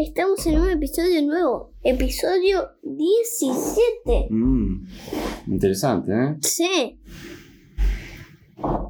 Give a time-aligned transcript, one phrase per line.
[0.00, 1.74] Estamos en un episodio nuevo.
[1.82, 4.28] Episodio 17.
[4.30, 4.86] Mm,
[5.48, 6.36] interesante, ¿eh?
[6.40, 7.00] Sí.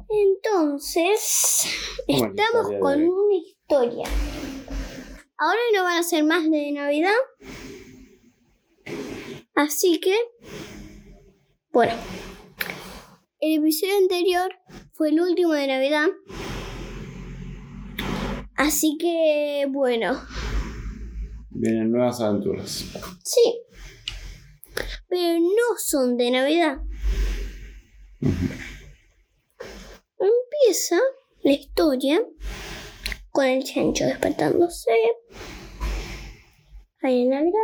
[0.07, 1.65] Entonces,
[2.05, 4.07] ¿Cómo es la estamos con de una historia.
[5.35, 7.17] Ahora no van a ser más de Navidad.
[9.55, 10.15] Así que,
[11.71, 11.93] bueno.
[13.39, 14.51] El episodio anterior
[14.93, 16.09] fue el último de Navidad.
[18.55, 20.21] Así que, bueno.
[21.61, 22.85] Vienen nuevas aventuras.
[23.25, 23.61] Sí.
[25.09, 26.77] Pero no son de Navidad.
[30.17, 30.99] Empieza
[31.43, 32.25] la historia
[33.31, 34.89] con el chancho despertándose.
[37.01, 37.61] Ahí en la granja.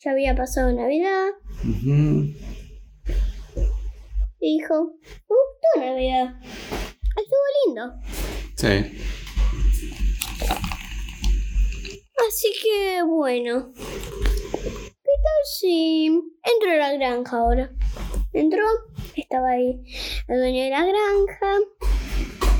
[0.00, 1.26] Ya había pasado Navidad.
[4.40, 6.36] Y dijo, me gustó Navidad.
[7.18, 7.82] Estuvo lindo.
[8.56, 8.98] Sí.
[12.28, 13.72] Así que bueno.
[13.74, 17.72] ¿Qué tal si entro a la granja ahora?
[18.32, 18.62] Entró,
[19.16, 19.82] estaba ahí
[20.28, 21.58] el dueño de la granja,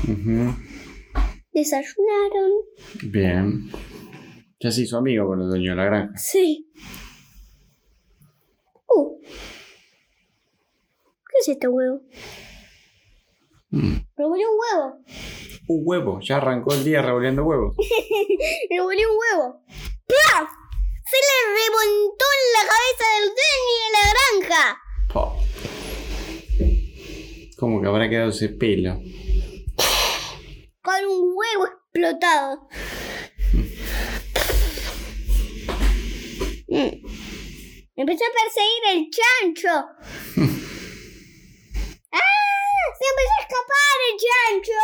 [0.03, 0.55] Ujú.
[1.53, 2.51] desayunaron.
[3.03, 3.69] Bien.
[4.59, 6.17] Ya se hizo amigo con el dueño de la granja.
[6.17, 6.69] Sí.
[8.89, 9.19] Uh.
[9.21, 9.27] ¿Qué
[11.41, 12.01] es este huevo?
[13.71, 13.97] Mm.
[14.15, 15.03] Revolvió un huevo.
[15.67, 17.75] Un huevo, ya arrancó el día revolviendo huevos.
[18.69, 19.63] Revolvió un huevo.
[20.07, 20.49] ¡Plaf!
[21.05, 24.63] Se le remontó en la cabeza del dueño de la granja.
[25.11, 25.21] Po.
[27.57, 28.99] ¿Cómo que habrá quedado ese pelo?
[30.81, 32.67] con un huevo explotado.
[36.67, 37.05] Mm.
[37.95, 39.73] Empezó a perseguir el chancho.
[42.11, 42.58] ¡Ah!
[42.99, 44.81] ¡Se empezó a escapar el chancho!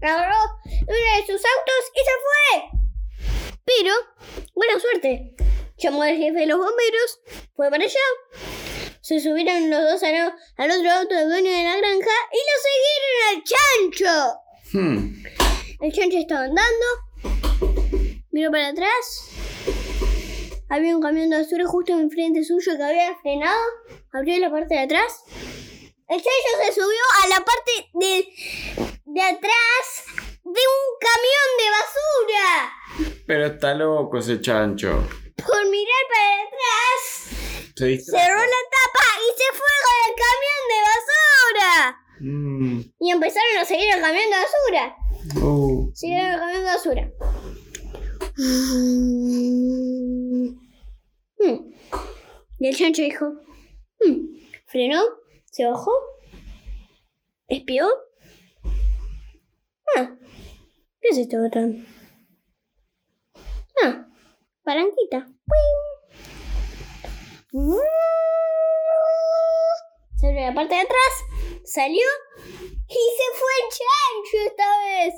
[0.00, 2.46] Agarró uno de sus autos y se fue.
[3.64, 3.92] Pero,
[4.54, 5.34] buena suerte.
[5.76, 7.20] Llamó al jefe de los bomberos,
[7.56, 8.06] fue para allá.
[9.00, 12.56] Se subieron los dos al, al otro auto del dueño de la granja y lo
[12.68, 14.40] siguieron al chancho.
[14.72, 15.24] Hmm.
[15.80, 16.86] El chancho estaba andando.
[18.30, 19.30] Miró para atrás.
[20.68, 23.60] Había un camión de basura justo enfrente suyo que había frenado.
[24.12, 25.22] Abrió la parte de atrás.
[26.08, 28.26] El chancho se subió a la parte de,
[29.04, 30.04] de atrás
[30.42, 32.48] de un camión de basura.
[33.26, 34.88] Pero está loco ese chancho.
[35.36, 37.30] Por mirar para atrás,
[37.76, 41.70] Se cerró la tapa y se fue con el camión de basura.
[42.18, 42.80] Mm.
[42.98, 44.96] Y empezaron a seguir el camión de basura.
[45.94, 47.12] Siguieron el camión de basura.
[51.38, 51.70] Hmm.
[52.58, 53.49] Y el chancho dijo.
[54.80, 55.02] Frenó,
[55.44, 55.92] se bajó,
[57.48, 57.86] espió.
[59.94, 60.16] Ah,
[61.02, 61.86] ¿qué es este botón?
[63.84, 64.06] Ah,
[64.64, 65.26] palanquita.
[67.50, 67.76] ¡Ping!
[70.16, 71.12] Se abrió la parte de atrás,
[71.64, 72.06] salió
[72.38, 75.14] y se fue el chancho esta vez.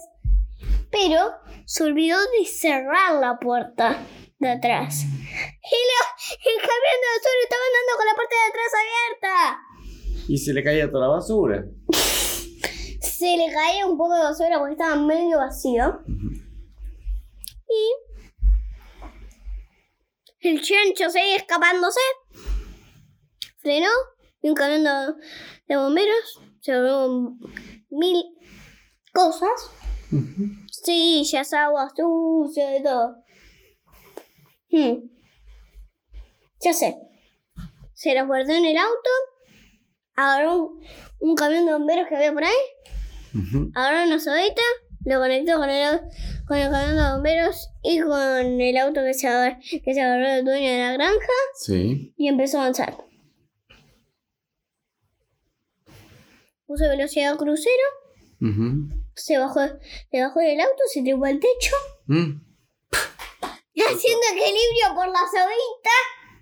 [0.91, 1.21] Pero
[1.67, 4.05] se olvidó de cerrar la puerta
[4.43, 5.05] de atrás.
[5.05, 9.35] Y lo- el camión de basura estaba andando con la parte de atrás abierta.
[10.29, 11.65] Y se le caía toda la basura.
[13.01, 16.01] Se le caía un poco de basura porque estaba medio vacío.
[17.69, 17.95] Y
[20.49, 22.01] el chancho seguía escapándose.
[23.61, 23.91] Frenó
[24.43, 24.91] y un camión de,
[25.69, 27.37] de bomberos se volvió
[27.91, 28.25] mil
[29.13, 29.71] cosas.
[30.71, 33.17] Sillas, agua sucia, de todo.
[34.73, 35.09] Hmm.
[36.65, 36.97] Ya sé.
[37.95, 39.11] Se lo guardó en el auto.
[40.17, 40.85] Agarró un,
[41.21, 42.53] un camión de bomberos que había por ahí.
[43.35, 43.71] Ujú.
[43.75, 44.63] Agarró una sodita.
[45.05, 46.01] Lo conectó con el,
[46.47, 50.27] con el camión de bomberos y con el auto que se, agar- que se agarró
[50.29, 51.33] el dueño de la granja.
[51.61, 52.15] Sí.
[52.17, 52.97] Y empezó a avanzar.
[56.67, 57.85] Puso velocidad crucero.
[58.41, 58.89] Ujú.
[59.15, 59.61] Se bajó,
[60.11, 61.75] se bajó del auto, se trepó al techo.
[62.07, 62.52] Mm.
[63.95, 65.91] Haciendo equilibrio por la sodita.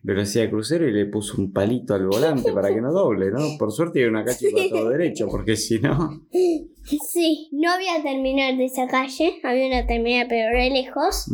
[0.02, 3.40] Velocidad de crucero y le puso un palito al volante para que no doble, ¿no?
[3.58, 6.26] Por suerte hay una calle para todo derecho, porque si no.
[6.32, 9.40] Sí, no había terminal de esa calle.
[9.44, 11.30] Había una terminal, pero re lejos.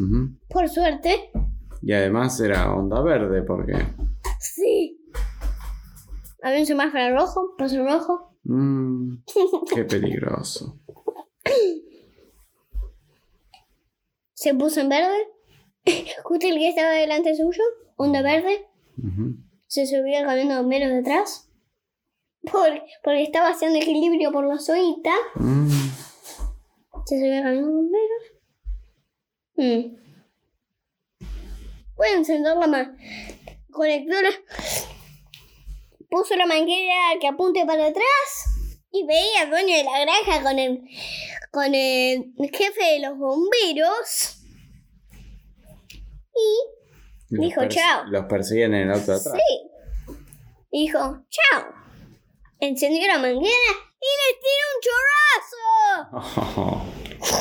[0.49, 1.31] Por suerte.
[1.81, 3.75] Y además era onda verde, porque.
[4.41, 4.99] Sí.
[6.43, 8.37] Había un semáforo rojo, pasó rojo.
[8.43, 9.19] Mm,
[9.75, 10.81] qué peligroso.
[14.33, 15.36] Se puso en verde.
[16.25, 17.63] Justo el que estaba delante suyo,
[17.97, 18.67] onda verde.
[19.67, 21.49] Se subió al camión de bomberos detrás.
[22.43, 25.15] Por- porque estaba haciendo equilibrio por la soita.
[25.35, 25.69] Mm.
[27.07, 28.23] Se subió al camión de bomberos.
[29.57, 29.97] Mm.
[31.97, 32.67] Puede encender la
[34.23, 34.31] la...
[36.09, 38.05] Puso la manguera que apunte para atrás.
[38.93, 40.83] Y veía al dueño de la granja con el,
[41.51, 44.36] con el jefe de los bomberos.
[46.37, 48.05] Y Los Dijo, "Chao".
[48.07, 49.35] Los perseguían en el auto atrás.
[49.35, 49.71] Sí.
[50.71, 50.99] Dijo,
[51.31, 51.65] chao.
[52.61, 54.81] Encendió la manguera y les tiró un
[56.21, 56.93] chorrazo.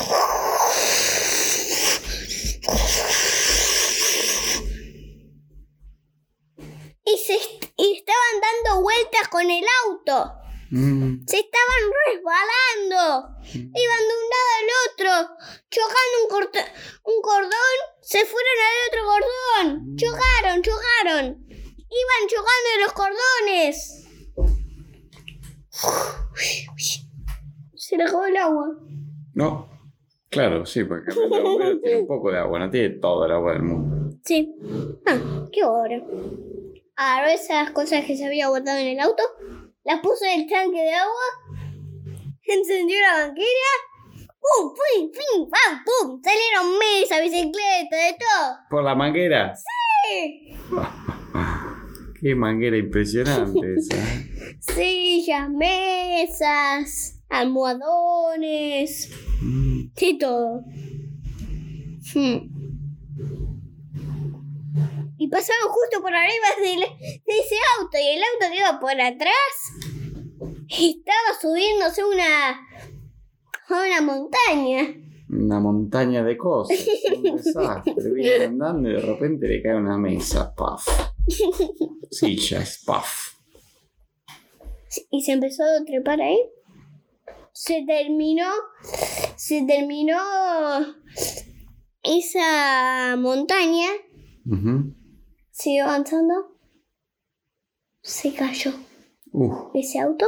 [7.04, 10.32] Y, se est- y estaban dando vueltas con el auto.
[10.70, 11.24] Mm.
[11.26, 13.28] Se estaban resbalando.
[13.52, 15.36] Iban de un lado al otro.
[15.70, 16.70] Chocando un, corto-
[17.04, 17.76] un cordón.
[18.02, 19.96] Se fueron al otro cordón.
[19.96, 21.24] Chocaron, chocaron.
[21.48, 24.02] Iban chocando en los cordones.
[27.76, 28.66] Se le acabó el agua.
[29.34, 29.68] No.
[30.30, 31.12] Claro, sí, porque
[31.82, 34.16] tiene un poco de agua, no tiene todo el agua del mundo.
[34.24, 34.52] Sí.
[35.06, 36.02] Ah, qué hora.
[36.96, 39.22] Agarró esas cosas que se había guardado en el auto.
[39.86, 41.58] Las puso en el tanque de agua.
[42.42, 43.48] Encendió la banquera.
[44.16, 44.74] ¡Pum!
[44.74, 45.10] ¡Pum!
[45.12, 45.48] ¡Pum!
[45.48, 45.84] ¡Pam!
[45.84, 46.20] ¡Pum!
[46.22, 48.56] Salieron mesas, bicicletas, de todo.
[48.68, 49.54] ¿Por la manguera?
[49.54, 50.56] ¡Sí!
[52.20, 53.96] Qué manguera impresionante esa.
[53.96, 54.56] ¿eh?
[54.60, 59.10] Sillas, mesas, almohadones.
[59.40, 59.92] Mm.
[59.94, 60.64] De todo.
[62.14, 62.55] Hmm.
[65.26, 66.84] Y pasaban justo por arriba de,
[67.26, 67.98] ese auto.
[67.98, 69.54] Y el auto que iba por atrás
[70.68, 74.94] estaba subiéndose una, a una montaña.
[75.28, 76.78] Una montaña de cosas.
[77.16, 78.12] Un desastre.
[78.14, 80.54] Viene andando y de repente le cae una mesa.
[80.54, 80.86] Paf.
[82.08, 82.84] Sillas.
[82.86, 83.34] Paf.
[85.10, 86.38] Y se empezó a trepar ahí.
[87.50, 88.48] Se terminó.
[89.34, 90.18] Se terminó
[92.04, 93.88] esa montaña.
[94.48, 94.94] Ujú.
[95.56, 96.34] Siguió avanzando.
[98.02, 98.72] Se cayó
[99.32, 99.70] Uf.
[99.72, 100.26] ese auto.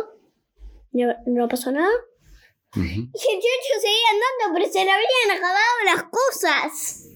[0.93, 1.93] No, no pasó nada.
[2.75, 7.09] Y el chocho seguía andando, pero se le habían acabado las cosas.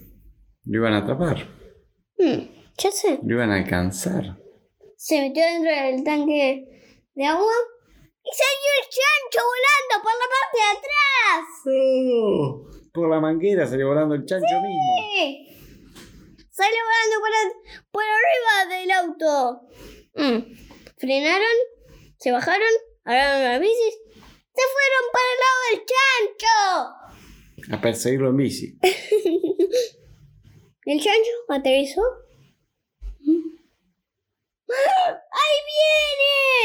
[0.65, 1.49] Lo iban a atrapar.
[2.19, 3.19] Hmm, ya sé.
[3.23, 4.39] Lo iban a alcanzar.
[4.99, 6.69] Se metió dentro del tanque
[7.15, 7.53] de agua.
[8.25, 11.49] Y salió el chancho volando por la parte de atrás.
[11.67, 15.52] Oh, por la manguera salió volando el chancho mismo.
[16.53, 16.79] Salió
[17.19, 17.57] volando
[17.91, 19.63] por, arriba del auto.
[20.15, 20.55] Mm.
[20.99, 21.57] Frenaron,
[22.19, 22.69] se bajaron,
[23.05, 23.95] agarraron las bicis,
[24.55, 25.81] se fueron para el lado del
[26.37, 27.75] chancho.
[27.75, 28.79] A perseguirlo en bici.
[30.85, 32.03] El chancho aterrizó.
[34.69, 35.59] ¡Ahí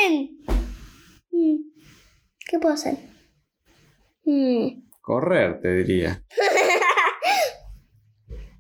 [0.01, 0.37] vienen!
[1.31, 1.57] Mm,
[2.49, 2.97] ¿Qué puedo hacer?
[4.23, 6.25] Mm, Correr, te diría.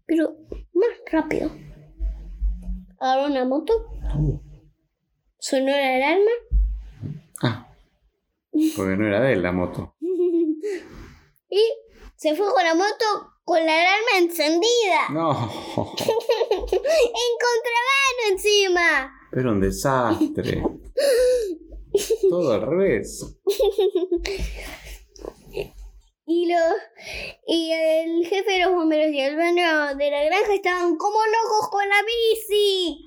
[0.07, 0.35] pero
[0.73, 1.51] más rápido.
[2.99, 3.73] Agarró una moto,
[4.17, 4.39] Uh.
[5.37, 6.31] sonó la alarma.
[7.43, 7.67] Ah.
[8.75, 9.93] Porque no era de él la moto.
[10.01, 11.61] y
[12.15, 13.05] se fue con la moto
[13.43, 15.09] con la alarma encendida.
[15.11, 15.29] No.
[15.35, 15.37] en
[17.45, 19.13] contrabando encima.
[19.31, 20.63] Pero un desastre.
[22.29, 23.37] Todo al revés.
[26.29, 26.73] Y los
[27.47, 31.69] y el jefe de los bomberos y el dueño de la granja estaban como locos
[31.71, 33.05] con la bici.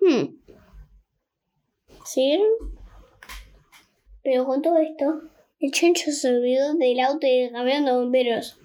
[0.00, 0.40] Hmm.
[2.04, 2.42] ¿Sí?
[4.24, 5.22] Pero con todo esto,
[5.60, 8.58] el chancho se olvidó del auto y del camión de bomberos.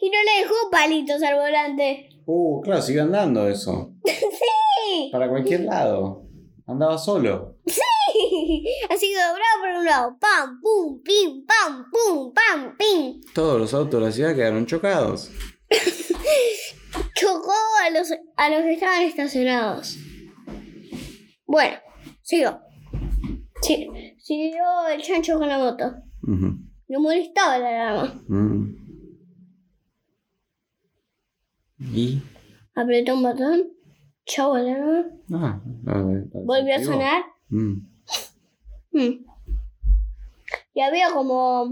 [0.00, 2.08] Y no le dejó palitos al volante.
[2.24, 3.92] Uh, claro, sigue andando eso.
[4.04, 5.10] ¡Sí!
[5.12, 6.22] Para cualquier lado.
[6.66, 7.58] Andaba solo.
[8.90, 10.18] Así que doblado por un lado.
[10.18, 13.20] Pam, pum, pim, pam, pum, pam, pim.
[13.34, 15.30] Todos los autos de la ciudad quedaron chocados.
[17.14, 17.52] Chocó
[17.84, 19.96] a los, a los que estaban estacionados.
[21.46, 21.76] Bueno,
[22.22, 22.60] sigo.
[23.62, 25.94] Sí, siguió el chancho con la moto.
[26.22, 28.22] No molestaba la alarma.
[28.28, 28.76] Mm.
[31.94, 32.22] ¿Y?
[32.74, 33.72] Apretó un botón.
[34.24, 35.04] Chau alarma.
[35.32, 37.22] Ah, a ver, Volvió a sonar.
[37.48, 37.91] Mm.
[38.92, 39.24] Mm.
[40.74, 41.62] Y había como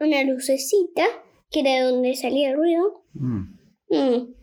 [0.00, 1.04] una lucecita
[1.50, 3.04] que era de donde salía el ruido.
[3.14, 3.58] Mm.
[3.88, 4.34] Mm.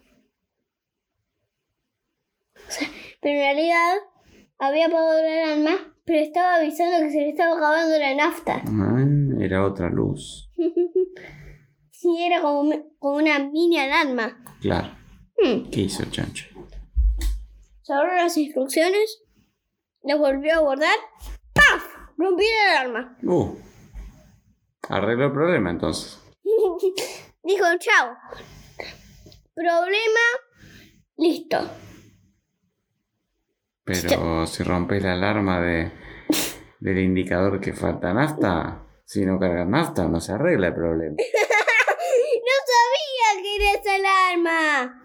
[2.56, 2.90] O sea,
[3.22, 3.96] pero en realidad
[4.60, 8.62] había apagado la alarma, pero estaba avisando que se le estaba acabando la nafta.
[8.66, 9.06] Ah,
[9.40, 10.50] era otra luz.
[12.04, 14.42] Y era como, como una mini alarma.
[14.62, 14.96] Claro.
[15.44, 15.70] Mm.
[15.70, 16.46] ¿Qué hizo el chancho?
[17.82, 19.24] Cerró las instrucciones,
[20.04, 20.96] las volvió a guardar.
[22.17, 22.25] ¡Paf!
[22.25, 23.17] Rompió la alarma.
[23.24, 23.55] Uh.
[24.89, 26.19] Arregló el problema entonces.
[27.43, 28.15] Dijo, chao.
[29.53, 30.25] Problema,
[31.17, 31.57] listo.
[33.83, 35.91] Pero si rompes la alarma de,
[36.79, 41.15] del indicador que falta nafta, si no cargas nafta, no se arregla el problema.
[42.47, 45.03] No sabía que era esa alarma.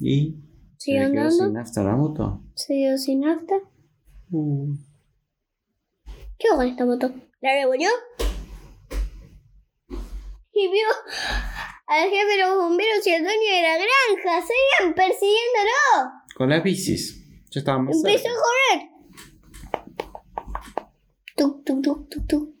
[0.00, 0.36] ¿Y?
[0.76, 1.44] ¿Se ¿Sigue le quedó andando?
[1.44, 2.42] sin nafta la moto?
[2.68, 3.54] Dio sin nafta.
[4.30, 4.74] Uh.
[6.44, 7.10] ¿Qué hago con esta moto?
[7.40, 7.88] ¿La revolvió?
[10.52, 10.88] Y vio
[11.86, 14.46] al jefe de los bomberos y al dueño de la granja.
[14.46, 16.12] Seguían persiguiéndolo.
[16.36, 17.18] Con las bicis.
[17.50, 18.38] Ya estábamos Empezó cerca.
[18.38, 18.90] a correr.
[21.34, 22.54] Tuc, tuc, tuc, tuc, tuc.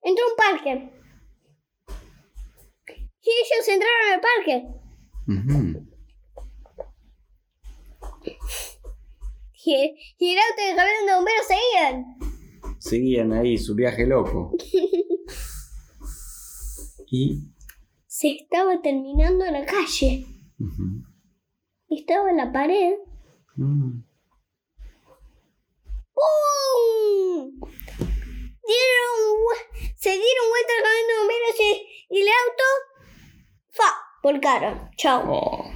[0.00, 0.90] Entró a un parque.
[3.20, 4.64] Y ellos entraron al parque.
[5.28, 5.86] Ujú.
[9.66, 12.29] Y, y el auto de camión de bomberos seguían.
[12.80, 14.56] Seguían ahí su viaje loco.
[17.10, 17.52] y.
[18.06, 20.24] Se estaba terminando la calle.
[21.90, 22.94] Estaba en la pared.
[23.56, 24.02] Mm.
[26.14, 27.60] ¡Pum!
[28.66, 29.20] Dieron,
[29.96, 31.34] se dieron vuelta al camión de
[32.10, 32.64] y el auto.
[33.68, 33.88] ¡Fa!
[34.22, 34.90] Volcaron.
[34.96, 35.22] Chao.
[35.26, 35.69] Oh,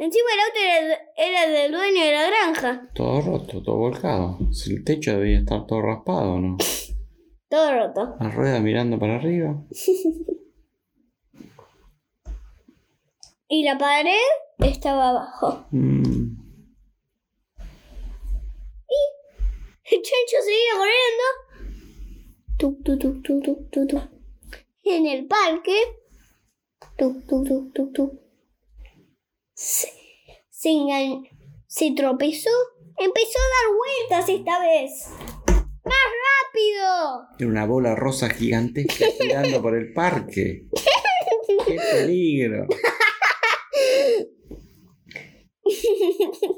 [0.00, 2.88] Encima el auto era, era del dueño de la granja.
[2.94, 4.38] todo roto, todo volcado.
[4.66, 6.56] El techo debía estar todo raspado, ¿no?
[7.50, 8.16] Todo roto.
[8.18, 9.62] La rueda mirando para arriba.
[13.52, 14.14] Y la pared
[14.60, 15.66] estaba abajo.
[15.72, 16.36] Mm.
[19.90, 21.24] El chancho seguía corriendo.
[22.58, 24.02] Tuc, tuc, tuc.
[24.84, 25.74] En el parque.
[26.96, 28.29] Tuc, tuc, tuc, tuc, tuc.
[29.60, 29.88] Se,
[30.48, 30.70] se,
[31.66, 32.48] se tropezó.
[32.96, 35.06] Empezó a dar vueltas esta vez.
[35.84, 37.28] ¡Más rápido!
[37.38, 40.66] Era una bola rosa gigantesca girando por el parque.
[41.66, 42.68] ¡Qué peligro!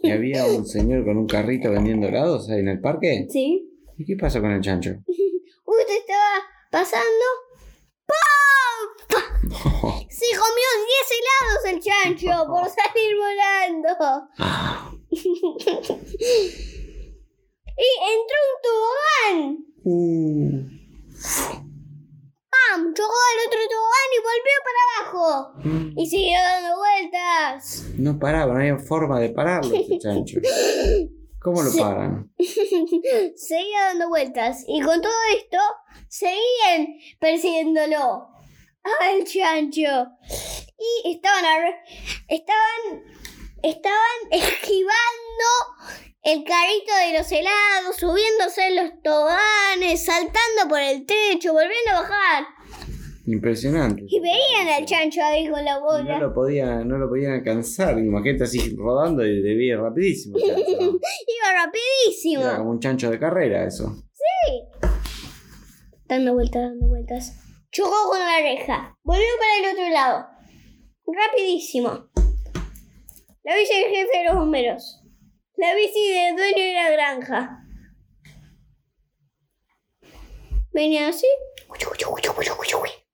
[0.05, 3.27] ¿Y había un señor con un carrito vendiendo helados ahí en el parque?
[3.31, 3.69] Sí.
[3.99, 4.91] ¿Y qué pasó con el chancho?
[5.67, 6.39] Usted estaba
[6.71, 7.25] pasando.
[10.13, 14.29] Se comió 10 helados el chancho por salir volando.
[17.75, 19.41] Y entró un tobogán.
[19.85, 20.61] Uh.
[22.51, 22.95] ¡Pam!
[22.95, 25.27] Chocó al otro tobogán y volvió para abajo.
[25.65, 25.99] Mm.
[25.99, 27.85] Y siguió dando vueltas.
[27.97, 30.39] No paraba, no había forma de pararlo ese chancho.
[31.41, 32.31] ¿Cómo lo paran?
[32.39, 34.65] Seguía dando vueltas.
[34.69, 35.59] Y con todo esto,
[36.09, 36.89] seguían
[37.19, 38.29] persiguiéndolo.
[38.85, 40.19] Al chancho.
[40.79, 41.45] Y estaban,
[42.29, 43.03] estaban,
[43.63, 43.97] estaban
[44.31, 44.93] esquivando
[46.25, 52.01] el carrito de los helados, subiéndose en los toboganes, saltando por el techo, volviendo a
[52.03, 52.45] bajar.
[53.27, 54.05] Impresionante.
[54.09, 56.19] Y veían al chancho ahí con la bola.
[56.19, 57.99] no lo, podía, no lo podían alcanzar.
[57.99, 60.39] Imagínate así rodando y debía ir rapidísimo.
[60.39, 62.43] Iba rapidísimo.
[62.43, 64.03] Era como un chancho de carrera eso.
[66.09, 67.42] Dando vueltas, dando vueltas.
[67.73, 68.99] Chocó con la reja.
[69.03, 70.27] Volvió para el otro lado.
[71.07, 72.11] Rapidísimo.
[73.45, 75.03] La bici del jefe de los bomberos.
[75.57, 77.65] La bici del dueño de la granja.
[80.75, 81.27] Venía así.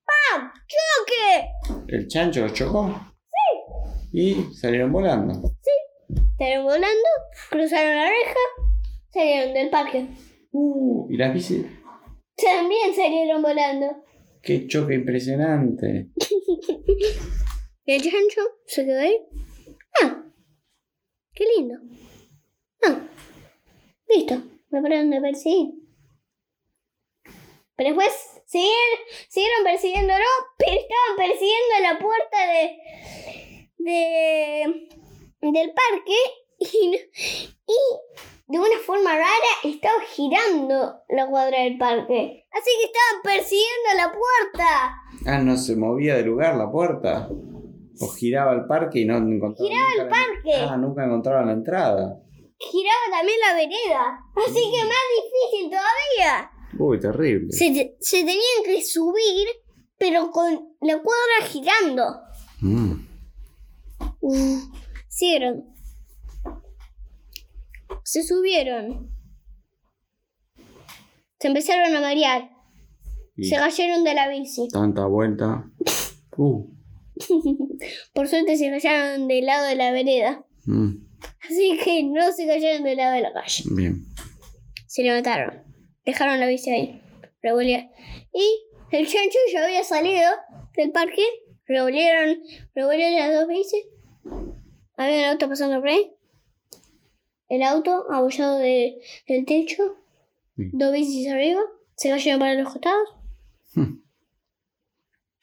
[0.04, 0.52] ¡Pam!
[0.66, 1.84] ¡Choque!
[1.86, 2.92] ¿El chancho los chocó?
[4.10, 4.20] Sí.
[4.20, 5.52] Y salieron volando.
[6.36, 7.08] Salieron volando,
[7.48, 8.40] cruzaron la reja,
[9.12, 10.08] salieron del parque.
[10.50, 11.64] Uh, y las bicis.
[12.36, 14.07] También salieron volando.
[14.42, 16.08] ¡Qué choque impresionante!
[17.84, 19.18] El chancho se quedó ahí.
[20.02, 20.24] Ah,
[21.32, 21.76] qué lindo.
[22.84, 23.00] Ah,
[24.08, 25.70] listo, me pararon de perseguir.
[27.76, 28.12] Pero después
[28.46, 30.24] siguieron, siguieron persiguiéndolo,
[30.58, 34.88] pero estaban persiguiendo la puerta de, de
[35.40, 36.16] del parque
[36.58, 36.96] y,
[37.66, 37.78] y
[38.48, 42.46] de una forma rara estaba girando la cuadra del parque.
[42.50, 44.94] Así que estaban persiguiendo la puerta.
[45.26, 47.28] Ah, no se movía de lugar la puerta.
[48.00, 49.68] O giraba el parque y no encontraba.
[49.68, 50.54] Giraba el la- parque.
[50.54, 52.20] Ah, nunca encontraban la entrada.
[52.58, 54.18] Giraba también la vereda.
[54.36, 56.50] Así que más difícil todavía.
[56.78, 57.52] Uy, terrible.
[57.52, 59.46] Se, te- se tenían que subir,
[59.98, 62.04] pero con la cuadra girando.
[62.60, 62.92] Mm.
[65.08, 65.64] Siguieron.
[68.10, 69.10] Se subieron.
[71.38, 72.48] Se empezaron a marear.
[73.36, 74.66] Y Se cayeron de la bici.
[74.72, 75.70] tanta vuelta.
[76.38, 76.64] Uh.
[78.14, 80.42] Por suerte se cayeron del lado de la vereda.
[80.64, 81.06] Mm.
[81.50, 83.64] Así que no se cayeron del lado de la calle.
[83.72, 84.02] Bien.
[84.86, 85.62] Se levantaron.
[86.06, 87.02] Dejaron la bici ahí.
[87.42, 87.90] Revolvieron.
[88.32, 90.30] Y el chancho ya había salido
[90.78, 91.26] del parque.
[91.66, 92.38] Revolvieron,
[92.74, 93.84] revolvieron las dos bicis.
[94.96, 96.17] Había un auto pasando por ahí.
[97.48, 99.96] El auto abollado de, del techo.
[100.56, 100.70] Sí.
[100.72, 101.62] Dos bicis arriba.
[101.96, 103.08] Se cayeron para los costados.
[103.74, 104.00] Hmm.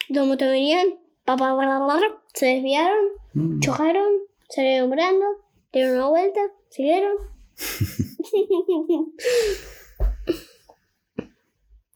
[0.09, 0.99] Dos motos venían.
[1.23, 3.09] Pa, pa, pa, pa, pa, Se desviaron.
[3.33, 3.59] Mm.
[3.59, 4.21] Chocaron.
[4.49, 5.25] Salieron volando.
[5.73, 6.41] Dieron una vuelta.
[6.69, 7.17] Siguieron.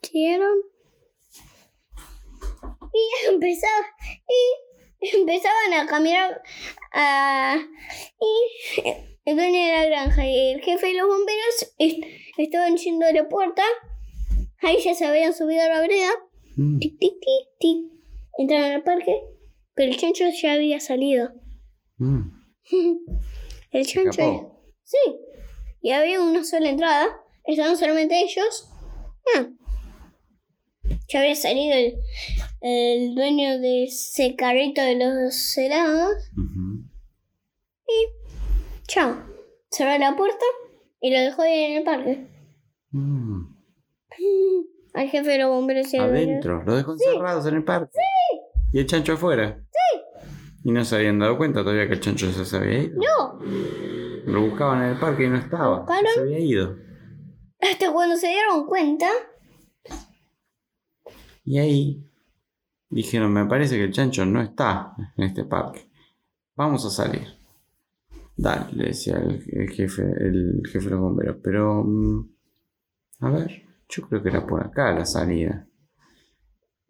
[0.01, 0.57] Siguieron.
[2.91, 3.86] Y empezaba,
[4.27, 6.41] y empezaban a caminar
[6.91, 7.57] a,
[8.19, 8.34] y
[9.29, 12.03] el dueño de la granja y el jefe de los bomberos est-
[12.37, 13.63] estaban yendo a la puerta.
[14.61, 16.09] Ahí ya se habían subido a la vereda.
[16.55, 16.79] Mm.
[16.79, 17.77] Tic, tic, tic, tic.
[18.37, 19.15] Entraron al parque,
[19.75, 21.31] pero el chancho ya había salido.
[21.97, 22.21] Mm.
[23.71, 24.55] El chancho.
[24.83, 24.97] Sí.
[25.81, 27.07] Y había una sola entrada.
[27.45, 28.67] Estaban solamente ellos.
[29.35, 29.47] Ah.
[31.07, 31.95] Ya había salido el,
[32.61, 36.15] el dueño de ese carrito de los helados.
[36.35, 36.89] Ujú.
[38.89, 39.15] Chao.
[39.69, 40.43] Cerró la puerta
[40.99, 42.28] y lo dejó ahí en el parque.
[42.89, 43.41] Mm.
[44.95, 45.97] Al jefe de los bomberos y.
[45.97, 47.91] Adentro, los dejó encerrados en el parque.
[48.73, 49.63] ¿Y el chancho afuera?
[49.71, 50.02] Sí.
[50.63, 52.95] Y no se habían dado cuenta todavía que el chancho ya se había ido.
[52.95, 53.39] No.
[54.25, 55.82] Lo buscaban en el parque y no estaba.
[55.82, 56.12] ¿Buscaron?
[56.12, 56.75] Se había ido.
[57.62, 59.08] Hasta cuando se dieron cuenta.
[61.43, 62.10] Y ahí
[62.89, 65.88] dijeron, me parece que el chancho no está en este parque.
[66.56, 67.38] Vamos a salir.
[68.41, 71.38] Dale, le decía el, jefe, el jefe de los bomberos.
[71.43, 72.30] Pero, mm,
[73.19, 75.67] a ver, yo creo que era por acá la salida.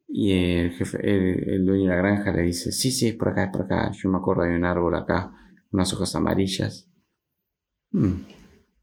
[0.07, 3.45] Y el jefe, el, dueño de la granja le dice, sí, sí, es por acá,
[3.45, 3.91] es por acá.
[3.91, 5.33] Yo me acuerdo, hay un árbol acá,
[5.71, 6.87] unas hojas amarillas.
[7.93, 8.25] Mm,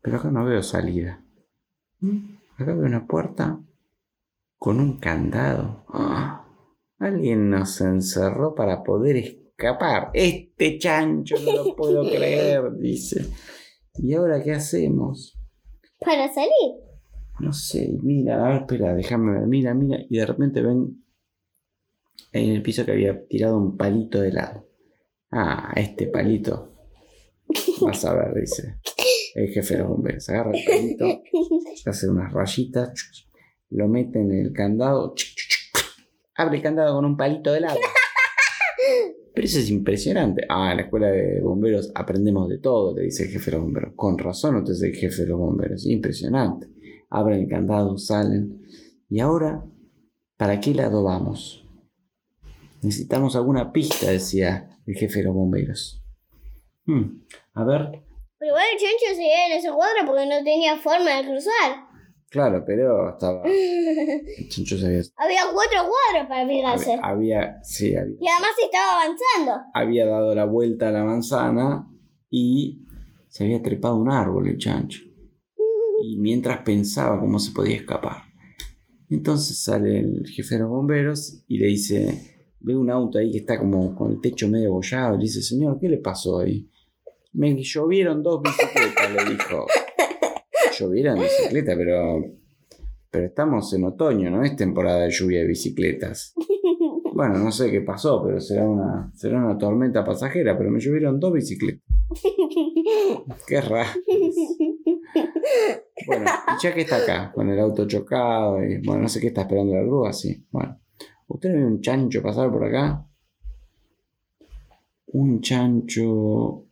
[0.02, 1.24] pero acá no veo salida.
[2.00, 3.61] Mm, acá veo una puerta
[4.57, 5.85] con un candado.
[5.88, 6.48] ¡Ah!
[6.98, 9.45] Alguien nos encerró para poder escapar.
[10.12, 13.26] Este chancho no lo puedo creer, dice.
[13.94, 15.38] ¿Y ahora qué hacemos?
[16.00, 16.50] Para salir.
[17.40, 19.98] No sé, mira, a ver, espera, déjame ver, mira, mira.
[20.08, 21.04] Y de repente ven
[22.32, 24.68] en el piso que había tirado un palito de helado.
[25.30, 26.72] Ah, este palito.
[27.80, 28.78] Vas a ver, dice.
[29.34, 30.28] El jefe de los bomberos.
[30.28, 31.22] Agarra el palito,
[31.86, 33.28] hace unas rayitas,
[33.70, 35.14] lo mete en el candado,
[36.34, 37.78] abre el candado con un palito de helado.
[39.37, 40.46] Pero eso es impresionante.
[40.49, 43.64] Ah, en la escuela de bomberos aprendemos de todo, le dice el jefe de los
[43.66, 43.92] bomberos.
[43.94, 45.85] Con razón, usted es el jefe de los bomberos.
[45.85, 46.68] Impresionante.
[47.11, 48.62] Abren el candado, salen.
[49.11, 49.62] Y ahora,
[50.38, 51.68] ¿para qué lado vamos?
[52.81, 56.03] Necesitamos alguna pista, decía el jefe de los bomberos.
[56.87, 57.20] Hmm,
[57.53, 57.90] A ver,
[58.38, 61.86] Pero igual el chancho seguía en esa cuadra porque no tenía forma de cruzar.
[62.30, 63.42] Claro, pero estaba.
[64.48, 65.02] Chancho se había.
[65.52, 66.92] Cuatro cuadros para fijarse.
[67.02, 69.66] Había, había- sí, había, Y además estaba avanzando.
[69.74, 71.88] había dado la vuelta a la manzana
[72.30, 72.84] y
[73.28, 75.02] se había trepado un árbol el chancho.
[76.02, 78.22] Y mientras pensaba cómo se podía escapar.
[79.08, 83.38] Entonces sale el jefe de los bomberos y le dice, ve un auto ahí que
[83.38, 85.14] está como con el techo medio bollado.
[85.14, 86.68] Y le dice, señor, ¿qué le pasó ahí?
[87.32, 89.66] Me llovieron dos bicicletas, le dijo.
[90.78, 92.24] Llovieron bicicletas, pero.
[93.10, 96.34] Pero estamos en otoño, no es temporada de lluvia de bicicletas.
[97.16, 101.18] Bueno, no sé qué pasó, pero será una, será una tormenta pasajera, pero me llovieron
[101.18, 101.82] dos bicicletas.
[103.46, 103.88] Qué raro.
[106.06, 109.28] Bueno, y ya que está acá, con el auto chocado, y bueno, no sé qué
[109.28, 110.46] está esperando la grúa, sí.
[110.50, 110.78] Bueno,
[111.28, 113.06] ¿usted no vio un chancho pasar por acá?
[115.06, 116.66] Un chancho.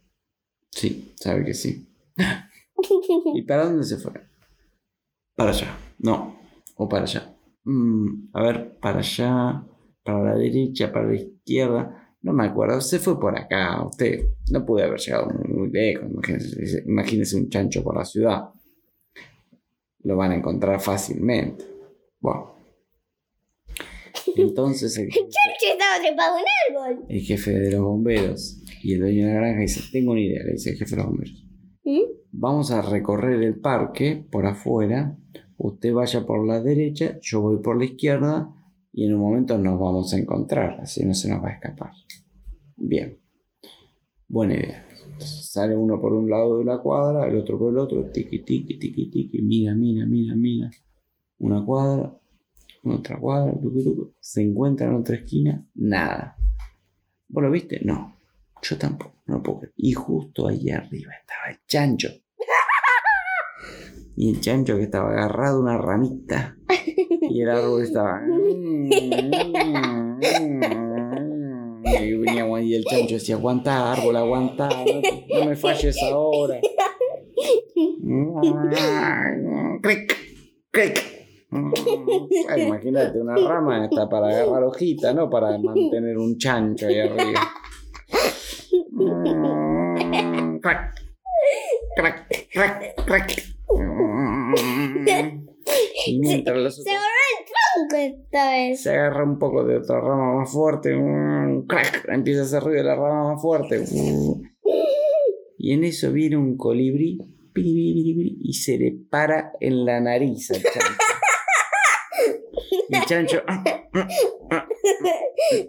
[0.70, 1.88] Sí, sabe que sí.
[3.34, 4.12] ¿Y para dónde se fue?
[5.36, 5.76] Para allá.
[5.98, 6.38] No,
[6.76, 7.34] o para allá.
[7.64, 9.64] Mm, a ver, para allá,
[10.02, 12.16] para la derecha, para la izquierda.
[12.22, 13.84] No me acuerdo, se fue por acá.
[13.84, 16.08] Usted no puede haber llegado muy lejos.
[16.10, 18.50] Imagínese, imagínese un chancho por la ciudad.
[20.04, 21.64] Lo van a encontrar fácilmente.
[22.20, 22.54] Bueno.
[24.36, 27.06] Entonces el, Chancho estaba trepado en un árbol.
[27.08, 30.42] el jefe de los bomberos y el dueño de la granja dice, tengo una idea,
[30.44, 31.43] le dice el jefe de los bomberos.
[32.32, 35.16] Vamos a recorrer el parque por afuera.
[35.56, 38.52] Usted vaya por la derecha, yo voy por la izquierda
[38.92, 41.92] y en un momento nos vamos a encontrar, así no se nos va a escapar.
[42.76, 43.18] Bien.
[44.28, 44.86] Buena idea.
[45.18, 48.78] Sale uno por un lado de la cuadra, el otro por el otro, tiqui, tiqui,
[48.78, 50.70] tiqui, tiqui, mira, mira, mira, mira.
[51.38, 52.18] Una cuadra,
[52.84, 54.14] otra cuadra, tucu, tucu.
[54.18, 56.36] se encuentran en otra esquina, nada.
[57.28, 57.80] ¿Vos lo viste?
[57.84, 58.16] No.
[58.64, 59.74] Yo tampoco, no lo puedo creer.
[59.76, 62.08] Y justo ahí arriba estaba el chancho.
[64.16, 66.56] Y el chancho que estaba agarrado a una ramita.
[67.20, 68.22] Y el árbol estaba.
[71.86, 76.58] Y y el chancho decía, aguanta árbol, aguanta, no, no me falles ahora.
[79.82, 80.16] Cric,
[80.70, 81.02] cric.
[81.50, 87.40] Bueno, imagínate, una rama está para agarrar hojita, no para mantener un chancho ahí arriba.
[90.64, 90.94] Crac,
[91.94, 93.32] crac, crac, crac.
[96.06, 98.82] Y mientras los Se agarró el tronco esta vez.
[98.82, 100.96] se agarra un poco de otra rama más fuerte,
[101.68, 103.84] crac, empieza a hacer ruido la rama más fuerte.
[105.58, 107.18] Y en eso viene un colibrí
[107.54, 110.98] y se le para en la nariz al chancho.
[112.88, 113.42] Y el chancho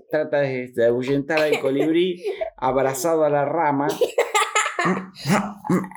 [0.10, 2.24] trata de, de ahuyentar al colibrí
[2.56, 3.90] abrazado a la rama.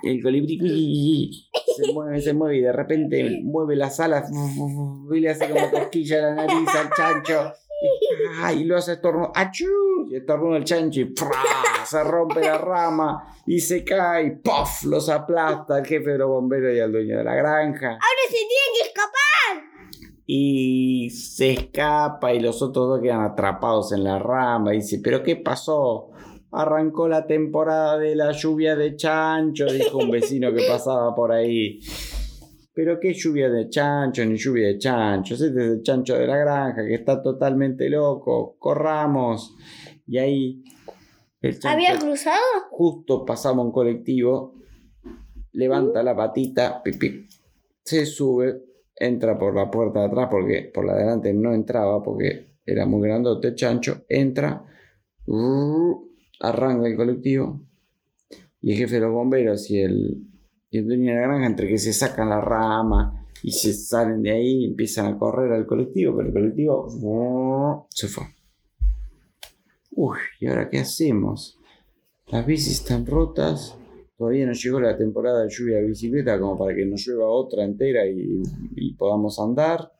[0.03, 4.31] Y el colibrí se mueve, se mueve y de repente mueve las alas
[5.11, 7.53] y le hace como cosquilla a la nariz al chancho.
[7.81, 8.53] Y, ¡ah!
[8.53, 9.31] y lo hace estornudo.
[9.35, 9.67] ¡Achú!
[10.11, 11.15] Y estornuda el chancho y
[11.85, 14.85] se rompe la rama y se cae y ¡puff!
[14.85, 17.89] los aplasta al jefe de los bomberos y al dueño de la granja.
[17.89, 20.19] Ahora se tiene que escapar.
[20.27, 24.75] Y se escapa y los otros dos quedan atrapados en la rama.
[24.75, 26.11] Y dice, ¿pero qué pasó?
[26.51, 31.81] Arrancó la temporada de la lluvia de chancho, dijo un vecino que pasaba por ahí.
[32.73, 35.35] Pero qué lluvia de chancho, ni lluvia de chancho.
[35.35, 38.57] Este es el chancho de la granja que está totalmente loco.
[38.59, 39.57] Corramos.
[40.07, 40.63] Y ahí
[41.41, 42.41] el chancho ¿Había cruzado?
[42.71, 44.55] justo pasaba un colectivo,
[45.53, 47.31] levanta la patita, pip, pip,
[47.85, 48.63] se sube,
[48.95, 52.87] entra por la puerta de atrás porque por la de adelante no entraba porque era
[52.87, 54.65] muy grandote, chancho, entra,
[55.27, 56.08] rrr,
[56.41, 57.61] arranca el colectivo
[58.61, 60.27] y el jefe de los bomberos y el,
[60.71, 64.23] y el dueño de la granja entre que se sacan la rama y se salen
[64.23, 68.25] de ahí empiezan a correr al colectivo, pero el colectivo se fue.
[69.93, 71.59] Uy, ¿y ahora qué hacemos?
[72.29, 73.77] Las bicis están rotas.
[74.17, 77.65] Todavía no llegó la temporada de lluvia de bicicleta como para que nos llueva otra
[77.65, 78.43] entera y,
[78.75, 79.93] y podamos andar.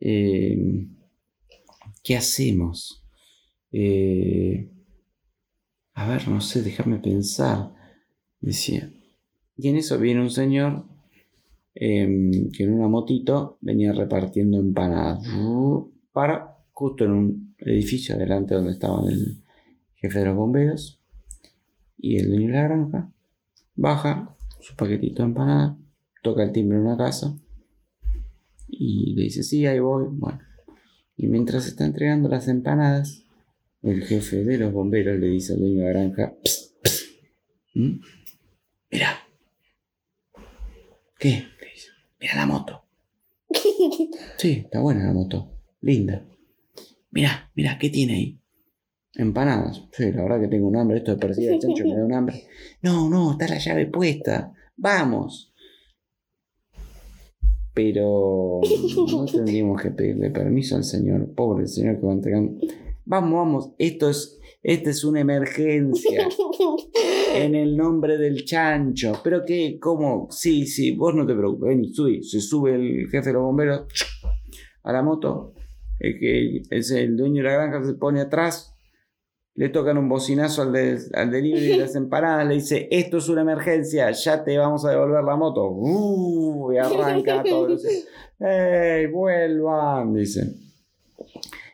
[0.00, 0.86] Eh,
[2.02, 3.04] ¿Qué hacemos?
[3.72, 4.70] Eh,
[5.98, 7.72] a ver, no sé, déjame pensar.
[8.40, 8.88] Decía.
[9.56, 10.84] Y en eso viene un señor
[11.74, 15.26] em, que en una motito venía repartiendo empanadas.
[16.12, 19.42] Para justo en un edificio adelante donde estaban el
[19.96, 21.02] jefe de los bomberos
[21.96, 23.12] y el dueño de la granja.
[23.74, 25.76] Baja su paquetito de empanadas,
[26.22, 27.36] toca el timbre en una casa
[28.68, 30.06] y le dice, sí, ahí voy.
[30.12, 30.38] Bueno,
[31.16, 33.24] y mientras está entregando las empanadas,
[33.90, 37.06] el jefe de los bomberos le dice al dueño de la granja, "Psst, psst,
[37.74, 38.00] ¿Mm?
[38.90, 39.18] mira,
[41.18, 41.28] ¿qué?
[41.60, 41.88] Le dice,
[42.20, 42.84] mira la moto.
[44.38, 46.24] Sí, está buena la moto, linda.
[47.10, 48.40] Mira, mira, ¿qué tiene ahí?
[49.14, 49.82] Empanadas.
[49.90, 50.98] Sí, la verdad que tengo un hambre.
[50.98, 52.44] Esto de perseguir al chancho me da un hambre.
[52.82, 54.52] No, no, está la llave puesta.
[54.76, 55.52] Vamos.
[57.74, 58.60] Pero
[59.10, 61.34] no tendríamos que pedirle permiso al señor.
[61.34, 62.60] Pobre el señor que va entregando.
[63.08, 63.70] Vamos, vamos.
[63.78, 66.28] Esto es, esta es una emergencia.
[67.34, 69.20] En el nombre del chancho.
[69.22, 70.28] Pero qué, ¿cómo?
[70.30, 71.68] Sí, sí, vos no te preocupes.
[71.68, 72.22] Vení, subí.
[72.22, 73.82] Se sube el jefe de los bomberos
[74.82, 75.52] a la moto.
[76.00, 78.74] El que es el dueño de la granja se pone atrás.
[79.54, 82.48] Le tocan un bocinazo al, de, al delivery de las empanadas.
[82.48, 84.10] Le dice: Esto es una emergencia.
[84.10, 85.68] Ya te vamos a devolver la moto.
[85.70, 87.76] Uh, y arranca todo.
[88.40, 90.14] ¡Ey, vuelvan!
[90.14, 90.67] Dicen.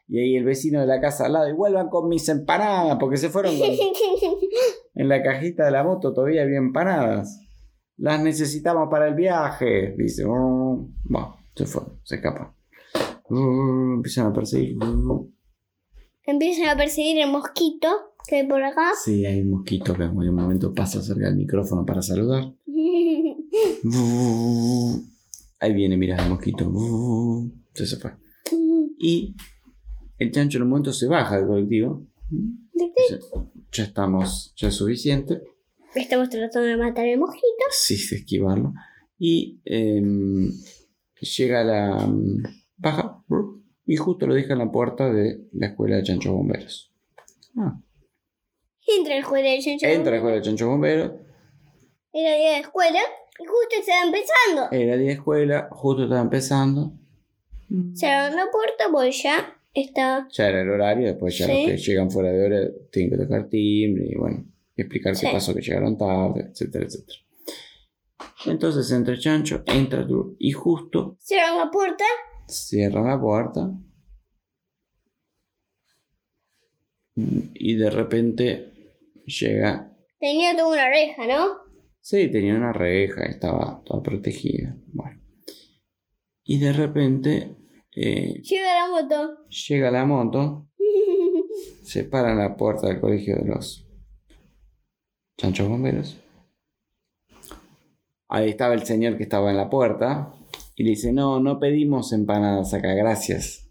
[0.07, 3.17] Y ahí el vecino de la casa al lado, y vuelvan con mis empanadas, porque
[3.17, 3.69] se fueron con,
[4.95, 7.41] en la cajita de la moto todavía había empanadas.
[7.97, 10.25] Las necesitamos para el viaje, dice.
[10.27, 10.89] "Oh".
[11.05, 12.53] Bueno, se fueron, se escapan.
[13.31, 14.77] Oh, Empiezan a perseguir.
[14.83, 15.29] Oh.
[16.27, 17.89] Empiezan a perseguir el mosquito
[18.27, 18.93] que hay por acá.
[19.03, 22.53] Sí, hay un mosquito que en un momento pasa cerca del micrófono para saludar.
[25.61, 26.71] Ahí viene, mira el mosquito.
[27.75, 28.13] Se se fue.
[28.99, 29.35] Y
[30.19, 32.07] el chancho en un momento se baja del colectivo.
[33.73, 35.43] Ya estamos, ya es suficiente.
[35.95, 37.45] Estamos tratando de matar el mosquito.
[37.71, 38.73] Sí, de esquivarlo.
[39.19, 40.51] Y em,
[41.37, 42.07] llega la.
[42.07, 42.43] mm,
[42.77, 43.23] Baja.
[43.87, 46.93] Y justo lo deja en la puerta de la escuela de chanchos bomberos.
[47.57, 47.79] Ah,
[48.87, 49.87] Entra el juez del chancho.
[49.87, 51.13] entra a la escuela de chanchos bomberos.
[52.13, 53.01] Era día de escuela
[53.39, 54.69] y justo estaba empezando.
[54.73, 56.93] Era día de escuela, justo estaba empezando.
[57.95, 60.29] Cerraron la puerta pues ya está.
[60.33, 61.53] Ya era el horario, después ya Sí.
[61.53, 65.27] los que llegan fuera de hora tienen que tocar timbre y bueno, explicar Sí.
[65.27, 67.19] qué pasó que llegaron tarde, etcétera, etcétera.
[68.47, 72.05] Entonces entra chancho, entra tú y justo Cerraron la puerta.
[72.47, 73.71] cierran la puerta
[77.17, 78.73] y de repente
[79.27, 79.91] llega...
[80.19, 81.59] Tenía toda una reja, ¿no?
[82.01, 84.77] Sí, tenía una reja, estaba toda protegida.
[84.89, 85.21] Bueno.
[86.43, 87.57] Y de repente
[87.97, 89.47] eh, Llega la moto.
[89.49, 90.69] llega la moto,
[91.83, 93.87] se para en la puerta del colegio de los
[95.37, 96.21] chanchos bomberos.
[98.29, 100.35] Ahí estaba el señor que estaba en la puerta
[100.77, 103.71] y le dice, no, no pedimos empanadas acá, gracias.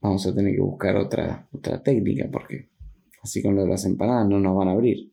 [0.00, 2.70] Vamos a tener que buscar otra, otra técnica porque
[3.22, 5.12] así con lo de las empanadas no nos van a abrir.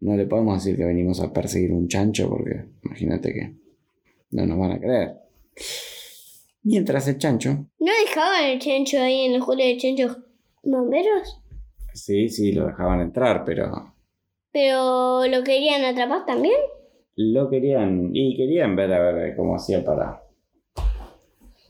[0.00, 3.59] No le podemos decir que venimos a perseguir un chancho porque imagínate que
[4.30, 5.14] no nos van a creer.
[6.62, 10.18] Mientras el chancho, ¿No dejaban el chancho ahí en la escuela de chanchos
[10.62, 11.40] bomberos?
[11.94, 13.94] sí, sí, lo dejaban entrar, pero
[14.52, 16.58] Pero lo querían atrapar también.
[17.16, 20.22] lo querían y querían ver a ver cómo hacía para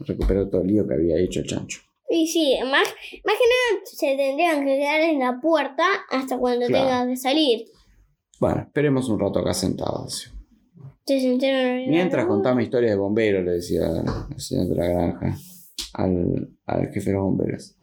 [0.01, 1.81] recuperar todo el lío que había hecho el chancho.
[2.09, 2.83] Y sí, más,
[3.25, 3.44] más que
[3.75, 6.85] nada se tendrían que quedar en la puerta hasta cuando Claro.
[6.85, 7.66] tengan que salir.
[8.40, 10.33] Bueno, esperemos un rato acá sentados.
[11.00, 11.00] Se sentaron en la
[11.88, 13.88] Mientras contame historias de bomberos, le decía
[14.31, 15.37] el señor de la granja
[15.94, 17.77] al, al jefe de los bomberos.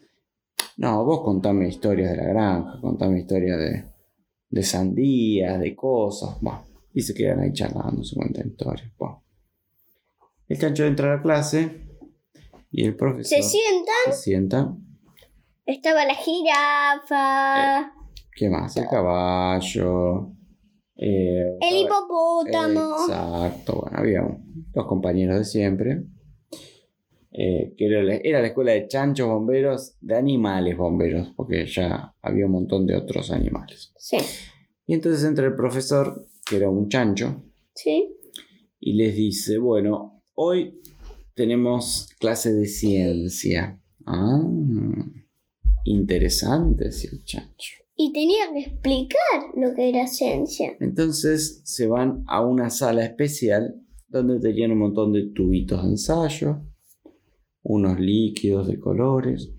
[0.77, 3.85] No, vos contame historias de la granja, contame historias de,
[4.49, 6.37] de sandías, de cosas.
[6.41, 6.63] Bueno,
[6.93, 8.91] y se quedan ahí charlando, se cuentan historias.
[8.97, 9.23] Bueno.
[10.47, 11.87] El chancho entra a la clase
[12.71, 13.95] y el profesor Se sientan.
[14.07, 14.75] se sienta.
[15.65, 17.91] Estaba la jirafa.
[18.33, 18.77] ¿Qué más?
[18.77, 20.36] El caballo.
[20.97, 22.95] Eh, el hipopótamo.
[23.07, 24.21] Exacto, bueno, había
[24.73, 26.03] los compañeros de siempre.
[27.31, 32.13] eh, que era la, era la escuela de chanchos bomberos, de animales bomberos, porque ya
[32.21, 33.93] había un montón de otros animales.
[33.97, 34.17] Sí.
[34.87, 37.43] Y entonces entra el profesor, que era un chancho,
[37.75, 38.15] Sí.
[38.79, 40.81] y les dice, bueno, hoy
[41.35, 43.79] tenemos clase de ciencia.
[44.07, 44.41] Ah,
[45.83, 47.73] interesante, decía el chancho.
[47.99, 49.17] Y tenía que explicar
[49.55, 50.77] lo que era ciencia.
[50.79, 56.61] Entonces se van a una sala especial donde tenían un montón de tubitos de ensayo,
[57.63, 59.49] unos líquidos de colores.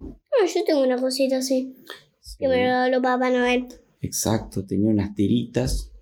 [0.00, 1.76] No, yo tengo una cosita así.
[2.20, 3.66] Sí, Que me lo regaló Papá Noel.
[4.00, 5.92] Exacto, tenía unas tiritas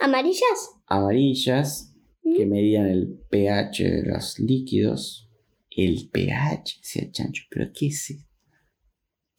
[0.00, 0.70] ¿Amarillas?
[0.86, 2.50] amarillas que Mm.
[2.50, 5.30] medían el pH de los líquidos.
[5.70, 8.24] El pH, decía chancho, pero ¿qué es esto?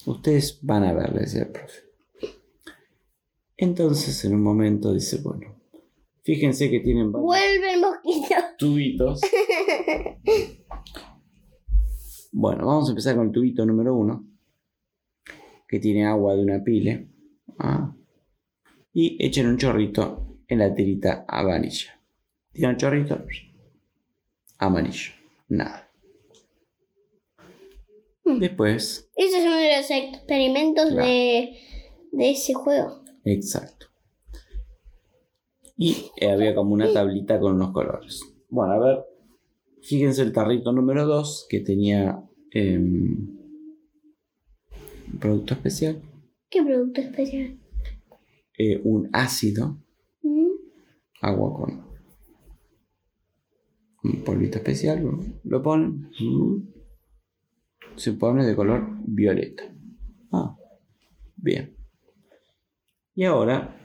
[0.05, 1.81] Ustedes van a ver, le decía el profe.
[3.57, 5.59] Entonces en un momento dice, bueno,
[6.23, 8.35] fíjense que tienen varios Vuelve el mosquito.
[8.57, 9.21] tubitos.
[12.31, 14.27] Bueno, vamos a empezar con el tubito número uno,
[15.67, 17.09] que tiene agua de una pile.
[17.57, 17.95] Ah.
[18.93, 21.99] Y echen un chorrito en la tirita amarilla.
[22.51, 23.25] Tiran un chorrito
[24.59, 25.13] amarillo.
[25.49, 25.89] Nada.
[28.23, 31.07] Después, Ese es uno de los experimentos Claro.
[31.07, 31.57] de,
[32.11, 33.03] de ese juego.
[33.23, 33.87] exacto.
[35.79, 38.21] Y eh, había como una tablita con unos colores.
[38.49, 38.97] Bueno, a ver,
[39.83, 42.21] Fíjense el tarrito número 2 que tenía
[42.55, 43.39] un
[45.19, 46.01] producto especial,
[46.49, 47.57] ¿Qué producto especial?
[48.57, 49.77] eh, un ácido,
[50.23, 50.47] ¿Mm?
[51.21, 51.85] agua con
[54.03, 55.05] un polvito especial,
[55.43, 56.09] lo ponen,
[57.97, 59.63] se pone de color violeta.
[60.31, 60.55] Ah,
[61.35, 61.75] bien.
[63.15, 63.75] Y ahora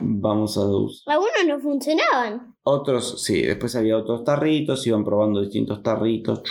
[0.00, 2.56] vamos a usar Algunos no funcionaban.
[2.64, 6.42] otros, sí, después había otros tarritos, iban probando distintos tarritos.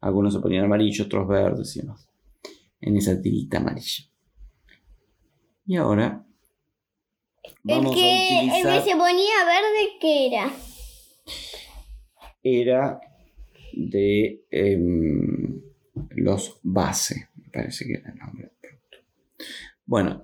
[0.00, 2.08] Algunos se ponían amarillos, otros verdes y demás.
[2.80, 4.04] En esa tirita amarilla.
[5.66, 6.24] Y ahora
[7.42, 10.52] El vamos que, a el que se ponía verde, ¿qué era?
[12.42, 13.00] Era
[13.72, 15.60] de em,
[16.10, 18.98] los base, me parece que era el nombre del producto.
[19.86, 20.22] Bueno,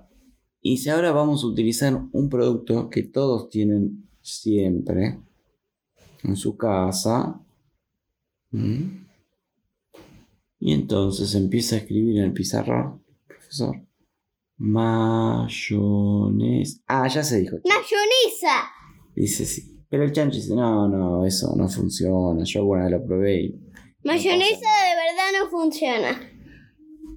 [0.61, 5.19] y si ahora vamos a utilizar un producto que todos tienen siempre
[6.23, 7.39] en su casa.
[8.51, 9.05] ¿Mm?
[10.59, 13.85] Y entonces empieza a escribir en el pizarrón, profesor.
[14.57, 15.61] Mayonesa.
[16.87, 17.57] Ah, ya se dijo.
[17.65, 18.71] ¡Mayonesa!
[19.15, 19.74] Dice sí.
[19.95, 22.43] Pero el chancho dice, no, no, eso no funciona.
[22.43, 23.55] Yo alguna vez lo probé y
[24.03, 26.19] Mayonesa de verdad no funciona.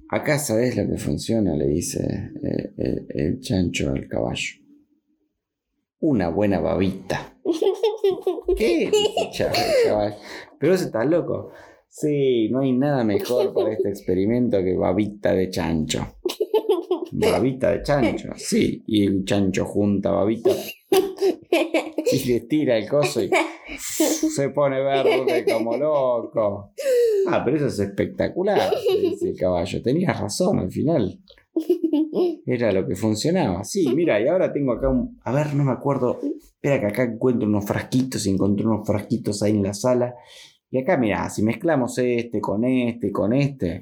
[0.09, 4.61] Acá sabes lo que funciona, le dice eh, eh, el chancho al caballo.
[5.99, 7.37] Una buena babita.
[8.57, 8.89] ¿Qué?
[10.57, 11.51] Pero vos estás loco.
[11.89, 16.15] Sí, no hay nada mejor para este experimento que babita de chancho.
[17.11, 18.81] Babita de chancho, sí.
[18.87, 20.51] Y el chancho junta babita
[22.11, 23.29] y le tira el coso y
[23.79, 26.73] se pone verde como loco.
[27.27, 29.81] Ah, pero eso es espectacular, dice el caballo.
[29.81, 31.19] Tenías razón al final.
[32.45, 33.63] Era lo que funcionaba.
[33.63, 35.19] Sí, mira, y ahora tengo acá un.
[35.23, 36.19] A ver, no me acuerdo.
[36.21, 40.15] Espera que acá encuentro unos frasquitos y encontré unos frasquitos ahí en la sala.
[40.71, 43.81] Y acá, mira, si mezclamos este con este con este,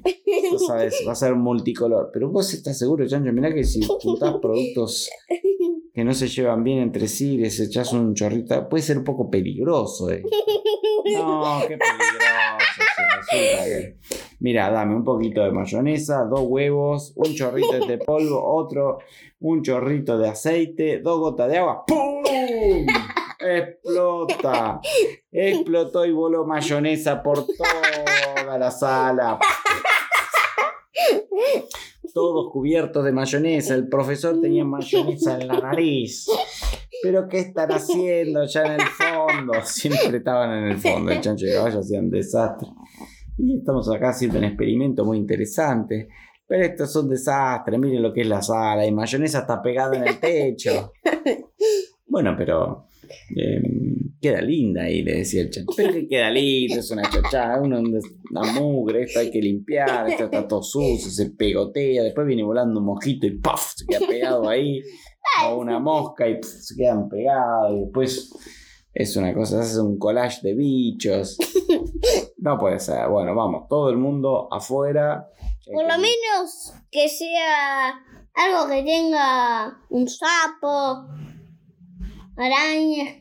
[0.66, 2.10] sabes, va a ser multicolor.
[2.12, 5.10] Pero vos estás seguro, Chancho, mirá que si juntás productos
[5.98, 9.28] que no se llevan bien entre sí, les echás un chorrito, puede ser un poco
[9.28, 10.08] peligroso.
[10.10, 10.22] Eh.
[11.10, 12.28] No, qué peligroso.
[14.38, 18.98] Mira, dame un poquito de mayonesa, dos huevos, un chorrito de polvo, otro,
[19.40, 21.82] un chorrito de aceite, dos gotas de agua.
[21.84, 22.22] ¡Pum!
[23.40, 24.80] Explota.
[25.32, 29.40] Explotó y voló mayonesa por toda la sala.
[32.12, 33.74] Todos cubiertos de mayonesa.
[33.74, 36.26] El profesor tenía mayonesa en la nariz.
[37.02, 39.52] Pero ¿qué están haciendo ya en el fondo?
[39.64, 41.12] Siempre estaban en el fondo.
[41.12, 42.68] El chancho el caballo hacían desastre.
[43.36, 46.08] Y estamos acá haciendo un experimento muy interesante.
[46.46, 47.78] Pero esto es un desastre.
[47.78, 48.86] Miren lo que es la sala.
[48.86, 50.92] Y mayonesa está pegada en el techo.
[52.10, 52.87] Bueno, pero
[53.36, 53.62] eh,
[54.20, 55.72] queda linda ahí, le decía el chancho.
[55.76, 60.24] Pero que queda linda, es una chachada, una, una mugre, esto hay que limpiar, esto
[60.24, 63.74] está todo sucio, se pegotea, después viene volando un mosquito y ¡paf!
[63.76, 64.82] se queda pegado ahí,
[65.44, 66.50] o una mosca y ¡puf!
[66.50, 68.30] se quedan pegados, y después
[68.94, 71.38] es una cosa, es un collage de bichos.
[72.40, 75.28] No puede ser, bueno, vamos, todo el mundo afuera.
[75.66, 78.00] Por lo menos que sea
[78.32, 81.08] algo que tenga un sapo,
[82.38, 83.16] araña,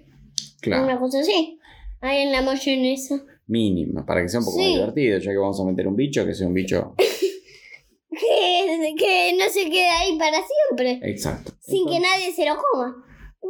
[0.61, 1.59] Claro, una cosa así.
[2.01, 3.23] Ahí en la mayonesa.
[3.47, 4.73] mínimo, para que sea un poco más Sí.
[4.73, 6.95] divertido, ya que vamos a meter un bicho, que sea un bicho
[8.09, 10.99] Que, que no se quede ahí para siempre.
[11.11, 11.53] exacto.
[11.59, 12.95] Sin que nadie se lo coma.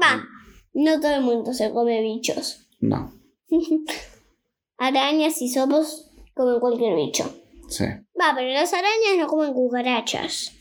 [0.01, 0.23] Va,
[0.73, 2.67] no todo el mundo se come bichos.
[2.79, 3.11] No,
[4.77, 7.23] Arañas y sapos comen cualquier bicho.
[7.69, 7.85] sí.
[8.19, 10.51] Va, pero las arañas no comen cucarachas.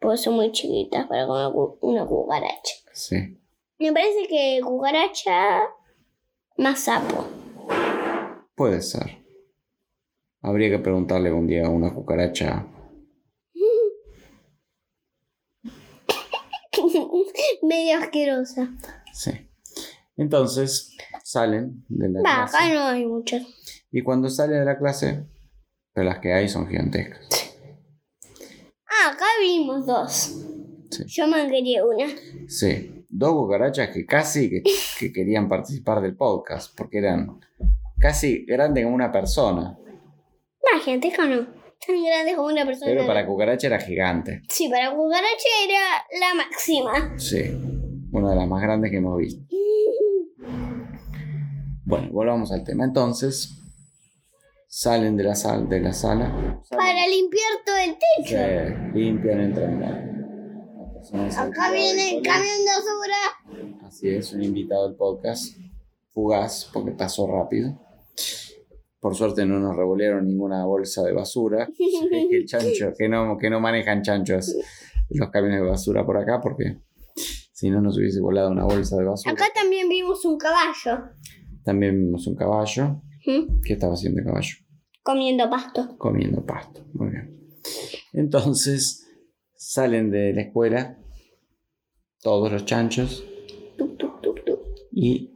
[0.00, 2.74] Porque son muy chiquitas para comer cu- una cucaracha.
[2.92, 3.16] Sí.
[3.82, 5.58] Me parece que cucaracha
[6.56, 7.26] más sapo.
[8.54, 9.18] Puede ser.
[10.40, 12.64] Habría que preguntarle un día a una cucaracha.
[17.62, 18.70] Medio asquerosa.
[19.12, 19.32] Sí.
[20.16, 22.56] Entonces, salen de la Va, clase.
[22.56, 23.42] acá no hay muchas.
[23.90, 25.26] Y cuando salen de la clase,
[25.92, 27.56] pero las que hay son gigantescas.
[28.86, 30.36] Ah, acá vimos dos.
[30.88, 31.02] Sí.
[31.08, 32.06] Yo me quería una.
[32.46, 33.01] Sí.
[33.14, 34.62] Dos cucarachas que casi que,
[34.98, 37.38] que querían participar del podcast, porque eran
[37.98, 39.78] casi grandes como una persona.
[40.84, 41.46] Gente que no.
[41.86, 42.90] Tan grande como una persona.
[42.90, 44.42] Pero para cucaracha era gigante.
[44.48, 47.18] Sí, para cucaracha era la máxima.
[47.18, 47.42] Sí.
[48.12, 49.44] Una de las más grandes que hemos visto.
[51.84, 52.84] Bueno, volvamos al tema.
[52.84, 53.58] Entonces,
[54.68, 56.62] salen de la, sal, de la sala.
[56.70, 58.36] Para limpiar todo el techo.
[58.36, 59.80] Se limpian, entran.
[59.80, 60.11] la
[61.12, 63.86] Acá viene el camión de basura.
[63.86, 65.58] Así es, un invitado del podcast.
[66.10, 67.78] Fugaz, porque pasó rápido.
[68.98, 71.68] Por suerte no nos revolearon ninguna bolsa de basura.
[71.76, 74.56] que el chancho, que no, que no manejan chanchos
[75.10, 76.78] los camiones de basura por acá, porque
[77.14, 79.32] si no nos hubiese volado una bolsa de basura.
[79.34, 81.10] Acá también vimos un caballo.
[81.62, 83.02] También vimos un caballo.
[83.26, 83.60] ¿Mm?
[83.62, 84.54] ¿Qué estaba haciendo el caballo?
[85.02, 85.94] Comiendo pasto.
[85.98, 86.86] Comiendo pasto.
[86.94, 87.38] Muy bien.
[88.14, 89.06] Entonces
[89.54, 91.01] salen de la escuela
[92.22, 93.24] todos los chanchos
[93.76, 94.60] tuc, tuc, tuc.
[94.92, 95.28] y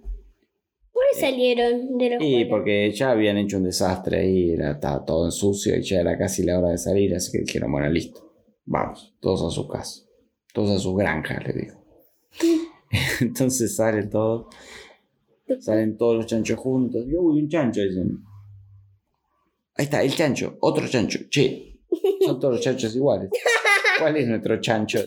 [0.93, 2.49] ¿Por qué salieron de la Y escuela?
[2.51, 6.17] porque ya habían hecho un desastre ahí, era, estaba todo en sucio y ya era
[6.17, 8.33] casi la hora de salir, así que dijeron, bueno, listo,
[8.65, 10.03] vamos, todos a su casa,
[10.55, 11.85] todos a su granja, le digo.
[13.21, 14.47] Entonces salen todos,
[15.61, 18.19] salen todos los chanchos juntos, y uy, un chancho, dicen.
[19.75, 21.81] Ahí está, el chancho, otro chancho, che,
[22.25, 23.29] son todos los chanchos iguales.
[23.99, 25.01] ¿Cuál es nuestro chancho?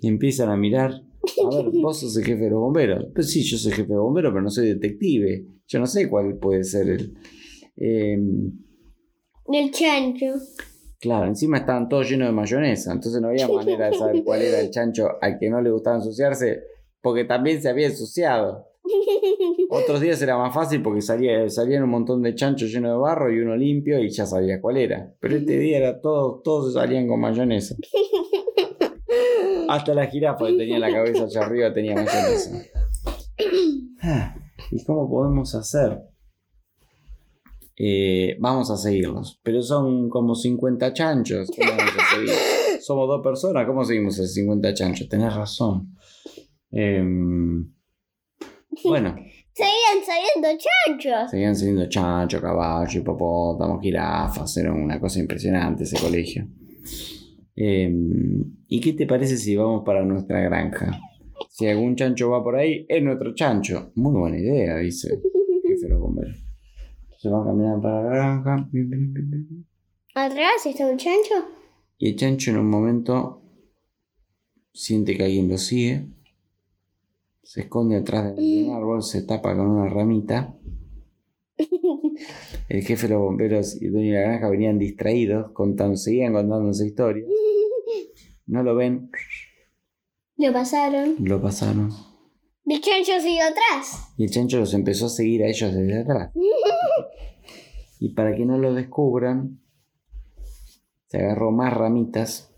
[0.00, 0.92] Y empiezan a mirar.
[0.92, 3.06] A ver, vos sos el jefe de los bomberos.
[3.14, 5.46] Pues sí, yo soy jefe de bomberos, pero no soy detective.
[5.66, 7.14] Yo no sé cuál puede ser el.
[7.76, 8.52] em,
[9.46, 10.26] Del chancho.
[11.00, 14.60] claro, encima estaban todos llenos de mayonesa, entonces no había manera de saber cuál era
[14.60, 16.60] el chancho al que no le gustaba ensuciarse,
[17.00, 18.66] porque también se había ensuciado.
[19.70, 23.32] Otros días era más fácil porque salía, salían un montón de chanchos llenos de barro
[23.32, 25.14] y uno limpio y ya sabía cuál era.
[25.20, 27.76] Pero este día era todo, todos salían con mayonesa.
[29.70, 32.62] Hasta la jirafa que tenía la cabeza allá arriba tenía mayonesa.
[34.02, 34.34] Ah,
[34.70, 35.98] ¿Y cómo podemos hacer?
[37.76, 39.40] Eh, vamos a seguirlos.
[39.42, 41.50] Pero son como 50 chanchos.
[41.56, 42.80] ¿Cómo vamos a seguir?
[42.80, 43.66] Somos dos personas.
[43.66, 45.08] ¿Cómo seguimos a 50 chanchos?
[45.08, 45.94] Tenés razón.
[46.70, 47.72] Em,
[48.84, 49.16] bueno,
[49.52, 51.30] Seguían saliendo chanchos.
[51.30, 54.56] seguían saliendo chancho, caballo, hipopótamo, jirafas.
[54.56, 56.46] Era una cosa impresionante ese colegio.
[57.56, 60.96] Em, ¿Y qué te parece si vamos para nuestra granja?
[61.48, 63.90] Si algún chancho va por ahí, es nuestro chancho.
[63.96, 65.22] Muy buena idea, dice el
[65.68, 66.38] jefe de los bomberos.
[67.18, 68.70] Se van caminando para la granja.
[70.14, 71.34] Atrás está un chancho.
[71.98, 73.42] Y el chancho en un momento
[74.72, 76.06] siente que alguien lo sigue.
[77.42, 80.56] Se esconde atrás de un árbol, se tapa con una ramita.
[82.68, 86.34] El jefe de los bomberos y el dueño de la granja venían distraídos, contando, seguían
[86.34, 87.24] contando esa historia.
[88.50, 89.10] No lo ven,
[90.36, 91.14] Lo pasaron.
[91.20, 91.90] lo pasaron.
[92.66, 94.12] El chancho siguió atrás.
[94.16, 96.32] Y el chancho los empezó a seguir a ellos desde atrás.
[98.02, 99.60] Y para que no lo descubran,
[101.08, 102.50] se agarró más ramitas.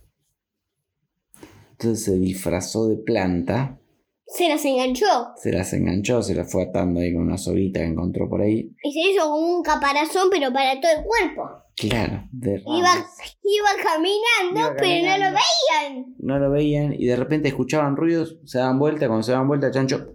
[1.72, 3.80] Entonces se disfrazó de planta.
[4.24, 5.04] Se las enganchó.
[5.36, 8.72] Se las enganchó, se las fue atando ahí con una soguita que encontró por ahí.
[8.84, 11.61] Y se hizo como un caparazón, pero para todo el cuerpo.
[11.76, 13.18] Claro, de Iba, ramas.
[13.42, 16.14] iba caminando, Iba pero no lo veían.
[16.18, 19.06] No lo veían y de repente escuchaban ruidos, se daban vuelta.
[19.06, 20.14] Cuando se daban vuelta, el chancho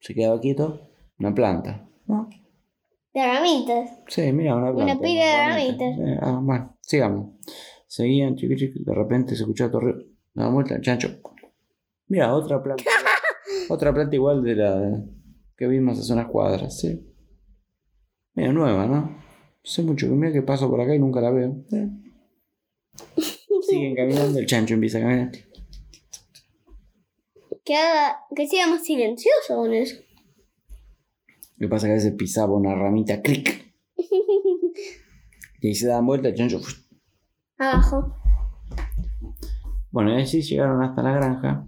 [0.00, 0.80] se quedaba quieto.
[1.18, 1.88] Una planta.
[2.06, 2.28] ¿no?
[3.12, 3.90] De ramitas.
[4.08, 5.00] Sí, mira, una planta.
[5.00, 5.84] pila de ramita.
[5.84, 6.08] ramitas.
[6.08, 7.30] Eh, ah, bueno, sigamos.
[7.86, 10.04] Seguían, chiqui, chiqui, de repente se escuchaba todo ruido.
[10.34, 11.08] Daban vuelta, el chancho.
[12.08, 12.84] Mira, otra planta.
[13.70, 15.02] otra planta igual de la
[15.56, 17.00] que vimos hace unas cuadras, sí.
[18.34, 19.23] Mira, nueva, ¿no?
[19.64, 21.56] No sé mucho, mira que paso por acá y nunca la veo.
[21.72, 21.88] Eh.
[23.62, 25.32] Siguen caminando, el chancho empieza a caminar.
[27.64, 29.96] Que, haga, que sea más silencioso con eso.
[31.56, 33.72] Lo que pasa es que a veces pisaba una ramita, clic.
[35.60, 36.60] Y ahí se daban vuelta, el chancho.
[37.56, 38.14] Abajo.
[39.90, 41.66] Bueno, y así llegaron hasta la granja.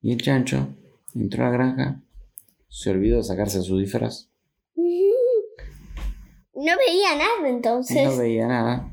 [0.00, 0.74] Y el chancho
[1.14, 2.02] entró a la granja.
[2.68, 4.30] Se olvidó de sacarse su disfraz.
[6.56, 8.04] No veía nada entonces.
[8.08, 8.92] No veía nada.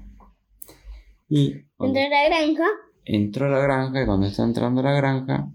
[1.29, 2.65] Y Entró a la granja.
[3.05, 5.49] entró a la granja, y cuando está entrando a la granja,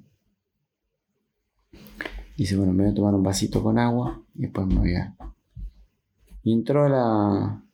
[2.36, 5.14] dice, bueno, me voy a tomar un vasito con agua y después me voy a...
[6.42, 7.64] Y entró a la...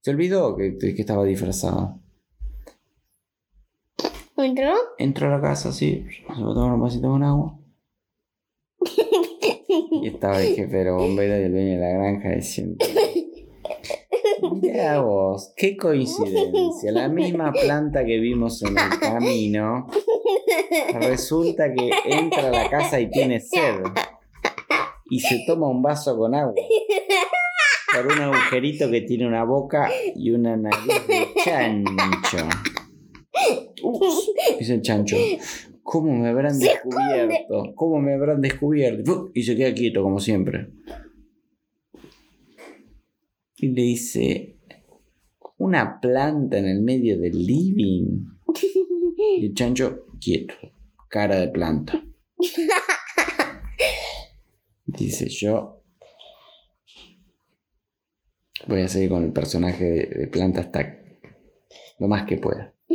[0.00, 2.00] Se olvidó que, que estaba disfrazado.
[4.36, 4.74] Entró.
[4.98, 7.58] Entró a la casa así, se va a tomar un vasito con agua.
[9.68, 12.84] Y estaba el jefe de los bomberos y el dueño de la granja diciendo...
[14.60, 16.92] Mira vos, qué coincidencia.
[16.92, 19.86] La misma planta que vimos en el camino.
[20.94, 23.82] Resulta que entra a la casa y tiene sed.
[25.10, 26.54] Y se toma un vaso con agua.
[27.92, 32.48] Por un agujerito que tiene una boca y una nariz de chancho.
[33.82, 35.16] Ups, dice el chancho.
[35.82, 37.72] ¿Cómo me habrán descubierto?
[37.76, 39.30] ¿Cómo me habrán descubierto?
[39.34, 40.68] Y se queda quieto, como siempre.
[43.56, 44.58] Y le dice,
[45.58, 48.24] una planta en el medio del living.
[49.38, 50.54] Y el chancho, quieto,
[51.08, 52.04] cara de planta.
[54.84, 55.82] Dice yo.
[58.66, 60.98] Voy a seguir con el personaje de, de planta hasta
[61.98, 62.74] lo más que pueda.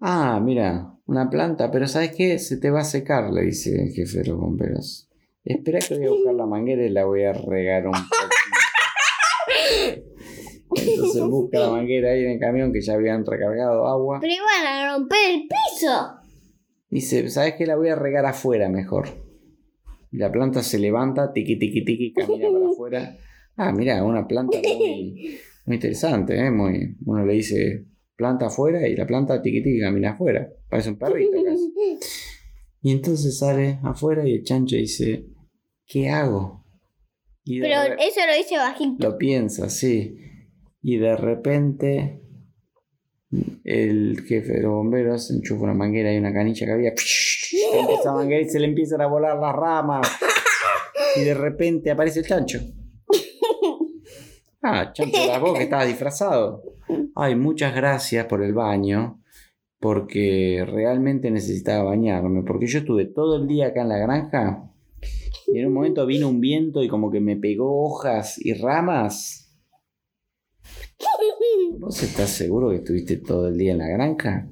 [0.00, 2.38] Ah, mira, una planta, pero ¿sabes qué?
[2.38, 5.07] Se te va a secar, le dice el jefe de los bomberos.
[5.48, 8.36] Espera que voy a buscar la manguera y la voy a regar un poquito.
[10.76, 14.18] Entonces busca la manguera ahí en el camión que ya habían recargado agua.
[14.20, 16.16] Pero iban a romper el piso.
[16.90, 17.64] Dice, ¿sabes qué?
[17.64, 19.08] La voy a regar afuera mejor.
[20.12, 23.16] Y la planta se levanta, tiqui, tiqui, tiqui, camina para afuera.
[23.56, 26.50] Ah, mira, una planta muy, muy interesante, ¿eh?
[26.50, 27.86] Muy, uno le dice
[28.16, 30.46] planta afuera y la planta tiqui, tiqui, camina afuera.
[30.68, 31.72] Parece un perrito casi.
[32.80, 35.26] Y entonces sale afuera y el chancho dice,
[35.88, 36.64] ¿qué hago?
[37.44, 39.08] Y Pero eso lo dice bajito.
[39.08, 40.18] Lo piensa, sí.
[40.82, 42.22] Y de repente
[43.64, 46.92] el jefe de los bomberos enchufa una manguera y una canilla que había.
[48.00, 50.08] Esa manguera y se le empiezan a volar las ramas.
[51.16, 52.60] Y de repente aparece el chancho.
[54.62, 56.62] Ah, chancho, la vos que estabas disfrazado.
[57.14, 59.22] Ay, muchas gracias por el baño.
[59.80, 62.42] Porque realmente necesitaba bañarme.
[62.42, 64.68] Porque yo estuve todo el día acá en la granja.
[65.52, 69.48] Y en un momento vino un viento y como que me pegó hojas y ramas.
[71.78, 74.48] ¿Vos estás seguro que estuviste todo el día en la granja?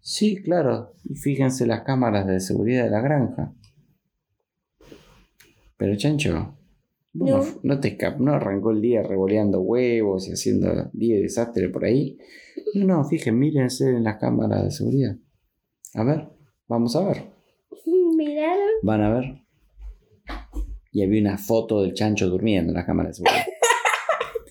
[0.00, 0.94] Sí, claro.
[1.04, 3.54] Y fíjense las cámaras de seguridad de la granja.
[5.76, 6.56] Pero Chancho,
[7.12, 11.68] ¿vos no, te escap no arrancó el día revoleando huevos y haciendo día de desastre
[11.68, 12.18] por ahí.
[12.74, 15.16] No, no, fíjense, mírense en las cámaras de seguridad.
[15.94, 16.28] A ver,
[16.66, 17.24] vamos a ver.
[17.86, 18.68] Miraron.
[18.82, 19.47] Van a ver.
[20.92, 23.46] Y había una foto del chancho durmiendo en la cámara de seguridad.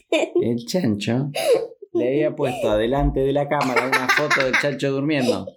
[0.42, 1.32] El chancho
[1.94, 5.48] le había puesto adelante de la cámara una foto del chancho durmiendo.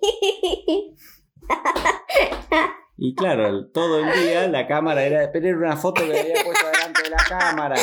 [3.03, 5.33] Y claro, todo el día la cámara era.
[5.33, 7.77] Pero era una foto que le había puesto adelante de la cámara.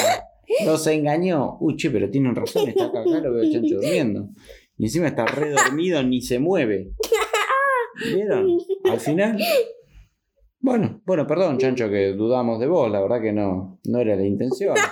[0.64, 1.58] No se engañó.
[1.60, 4.30] Uy, che, pero tienen razón, está acá, acá lo veo el chancho durmiendo.
[4.78, 6.92] Y encima está re dormido, ni se mueve.
[8.14, 8.60] ¿Vieron?
[8.84, 9.40] Al final.
[10.60, 14.26] Bueno, bueno, perdón, chancho, que dudamos de vos, la verdad que no, no era la
[14.26, 14.76] intención.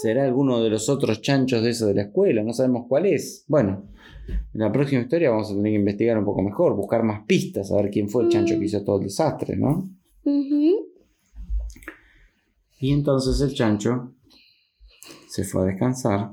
[0.00, 2.44] ¿Será alguno de los otros chanchos de eso de la escuela?
[2.44, 3.44] No sabemos cuál es.
[3.48, 3.88] Bueno,
[4.28, 7.72] en la próxima historia vamos a tener que investigar un poco mejor, buscar más pistas,
[7.72, 9.90] a ver quién fue el chancho que hizo todo el desastre, ¿no?
[12.80, 14.14] Y entonces el chancho
[15.26, 16.30] se fue a descansar,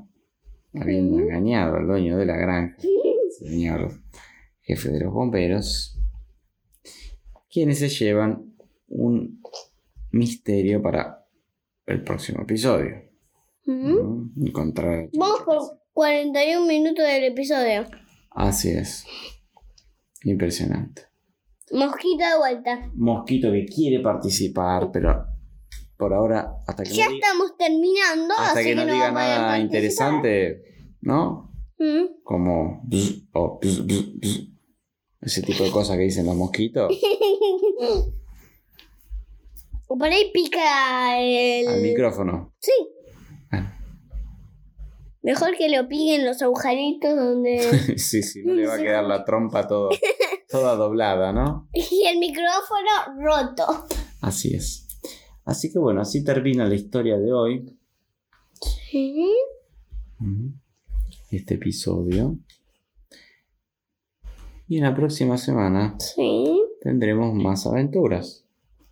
[0.75, 2.77] habiendo engañado al dueño de la granja,
[3.39, 3.91] señor
[4.61, 5.94] jefe de los bomberos,
[7.55, 8.53] quienes se llevan
[8.89, 9.41] un
[10.11, 11.25] misterio para
[11.85, 13.01] el próximo episodio.
[13.65, 14.29] ¿no?
[14.45, 17.85] Encontrar Vamos por 41 minutos del episodio.
[18.31, 19.05] Así es.
[20.25, 21.03] Impresionante.
[21.71, 22.91] Mosquita de vuelta.
[22.93, 25.25] Mosquito que quiere participar, pero
[25.95, 29.11] por ahora, hasta que Ya no, diga- estamos terminando, hasta así que no no diga
[29.13, 30.61] nada interesante,
[30.99, 31.53] ¿no?
[32.21, 34.54] Como bzz, o bzz, bzz, bzz.
[35.25, 36.93] Ese tipo de cosas que dicen los mosquitos
[39.87, 41.67] O por ahí pica el...
[41.67, 42.53] al micrófono.
[42.59, 42.71] Sí.
[43.51, 43.77] Ah.
[45.23, 47.59] Mejor que lo piquen los agujeritos donde...
[47.97, 49.89] sí, sí, no le va a quedar la trompa todo,
[50.49, 51.67] toda doblada, ¿no?
[51.73, 53.87] y el micrófono roto.
[54.21, 54.87] Así es.
[55.43, 57.77] Así que bueno, así termina la historia de hoy.
[58.91, 59.27] Sí.
[61.31, 62.37] Este episodio.
[64.67, 66.61] Y en la próxima semana Sí.
[66.81, 68.45] tendremos más aventuras.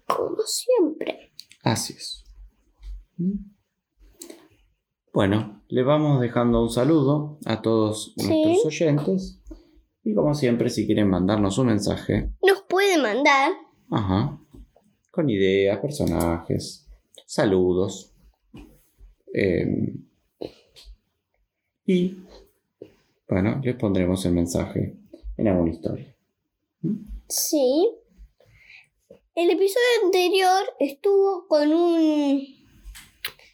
[0.07, 1.31] Como siempre.
[1.63, 2.23] Así es.
[3.17, 3.51] ¿Mm?
[5.13, 8.27] Bueno, le vamos dejando un saludo a todos Sí.
[8.27, 9.39] nuestros oyentes.
[10.03, 13.51] Y como siempre, si quieren mandarnos un mensaje, Nos puede mandar.
[13.89, 14.39] ajá,
[15.11, 16.89] con ideas, personajes,
[17.25, 18.09] saludos.
[19.35, 19.95] eh,
[21.85, 22.17] y
[23.27, 24.95] bueno, les pondremos el mensaje
[25.37, 26.15] en alguna historia.
[27.29, 27.89] Sí.
[29.35, 32.41] El episodio anterior estuvo con un.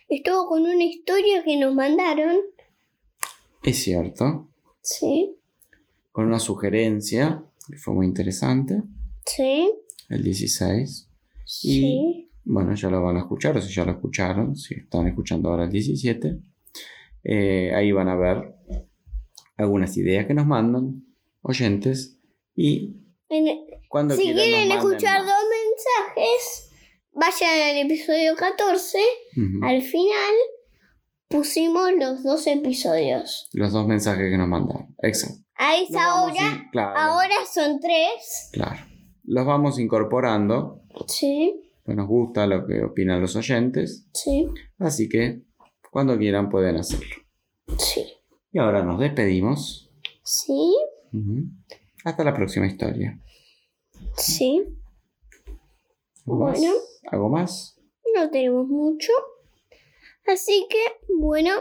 [0.09, 2.37] Estuvo con una historia que nos mandaron.
[3.63, 4.49] Es cierto,
[4.81, 5.35] Sí.
[6.11, 8.81] con una sugerencia que fue muy interesante,
[9.25, 9.71] Sí.
[10.09, 11.07] el 16.
[11.45, 12.29] Sí.
[12.45, 15.65] Bueno, ya lo van a escuchar, o si ya lo escucharon, si están escuchando ahora
[15.65, 16.39] el 17,
[17.23, 18.55] eh, ahí van a ver
[19.57, 21.05] algunas ideas que nos mandan
[21.41, 22.19] oyentes
[22.55, 22.95] y
[23.29, 25.25] En- cuando si quieren escuchar más.
[25.27, 25.43] dos
[26.15, 26.71] mensajes,
[27.11, 28.97] vayan al episodio 14.
[29.37, 29.65] Ujú.
[29.65, 30.33] Al final
[31.27, 33.49] pusimos los dos episodios.
[33.53, 34.95] Los dos mensajes que nos mandaron.
[35.01, 35.43] Exacto.
[35.55, 38.49] A esa hora, claro, ahora son tres.
[38.53, 38.79] Claro.
[39.23, 40.81] los vamos incorporando.
[41.07, 44.07] Sí, Pues nos gusta lo que opinan los oyentes.
[44.13, 44.47] sí,
[44.79, 45.41] Así que
[45.91, 47.15] cuando quieran pueden hacerlo.
[47.77, 48.05] sí.
[48.51, 49.91] Y ahora nos despedimos.
[50.23, 50.75] Sí,
[52.03, 53.19] Hasta la próxima historia.
[54.17, 54.63] sí.
[56.25, 56.59] ¿Algo más?
[56.59, 56.73] Bueno.
[57.11, 57.79] ¿Algo más?
[58.15, 59.11] No tenemos mucho.
[60.27, 60.77] Así que,
[61.17, 61.51] bueno,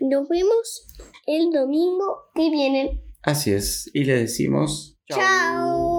[0.00, 0.86] nos vemos
[1.26, 3.02] el domingo que viene.
[3.22, 3.88] Así es.
[3.94, 4.98] Y le decimos...
[5.08, 5.95] Chao.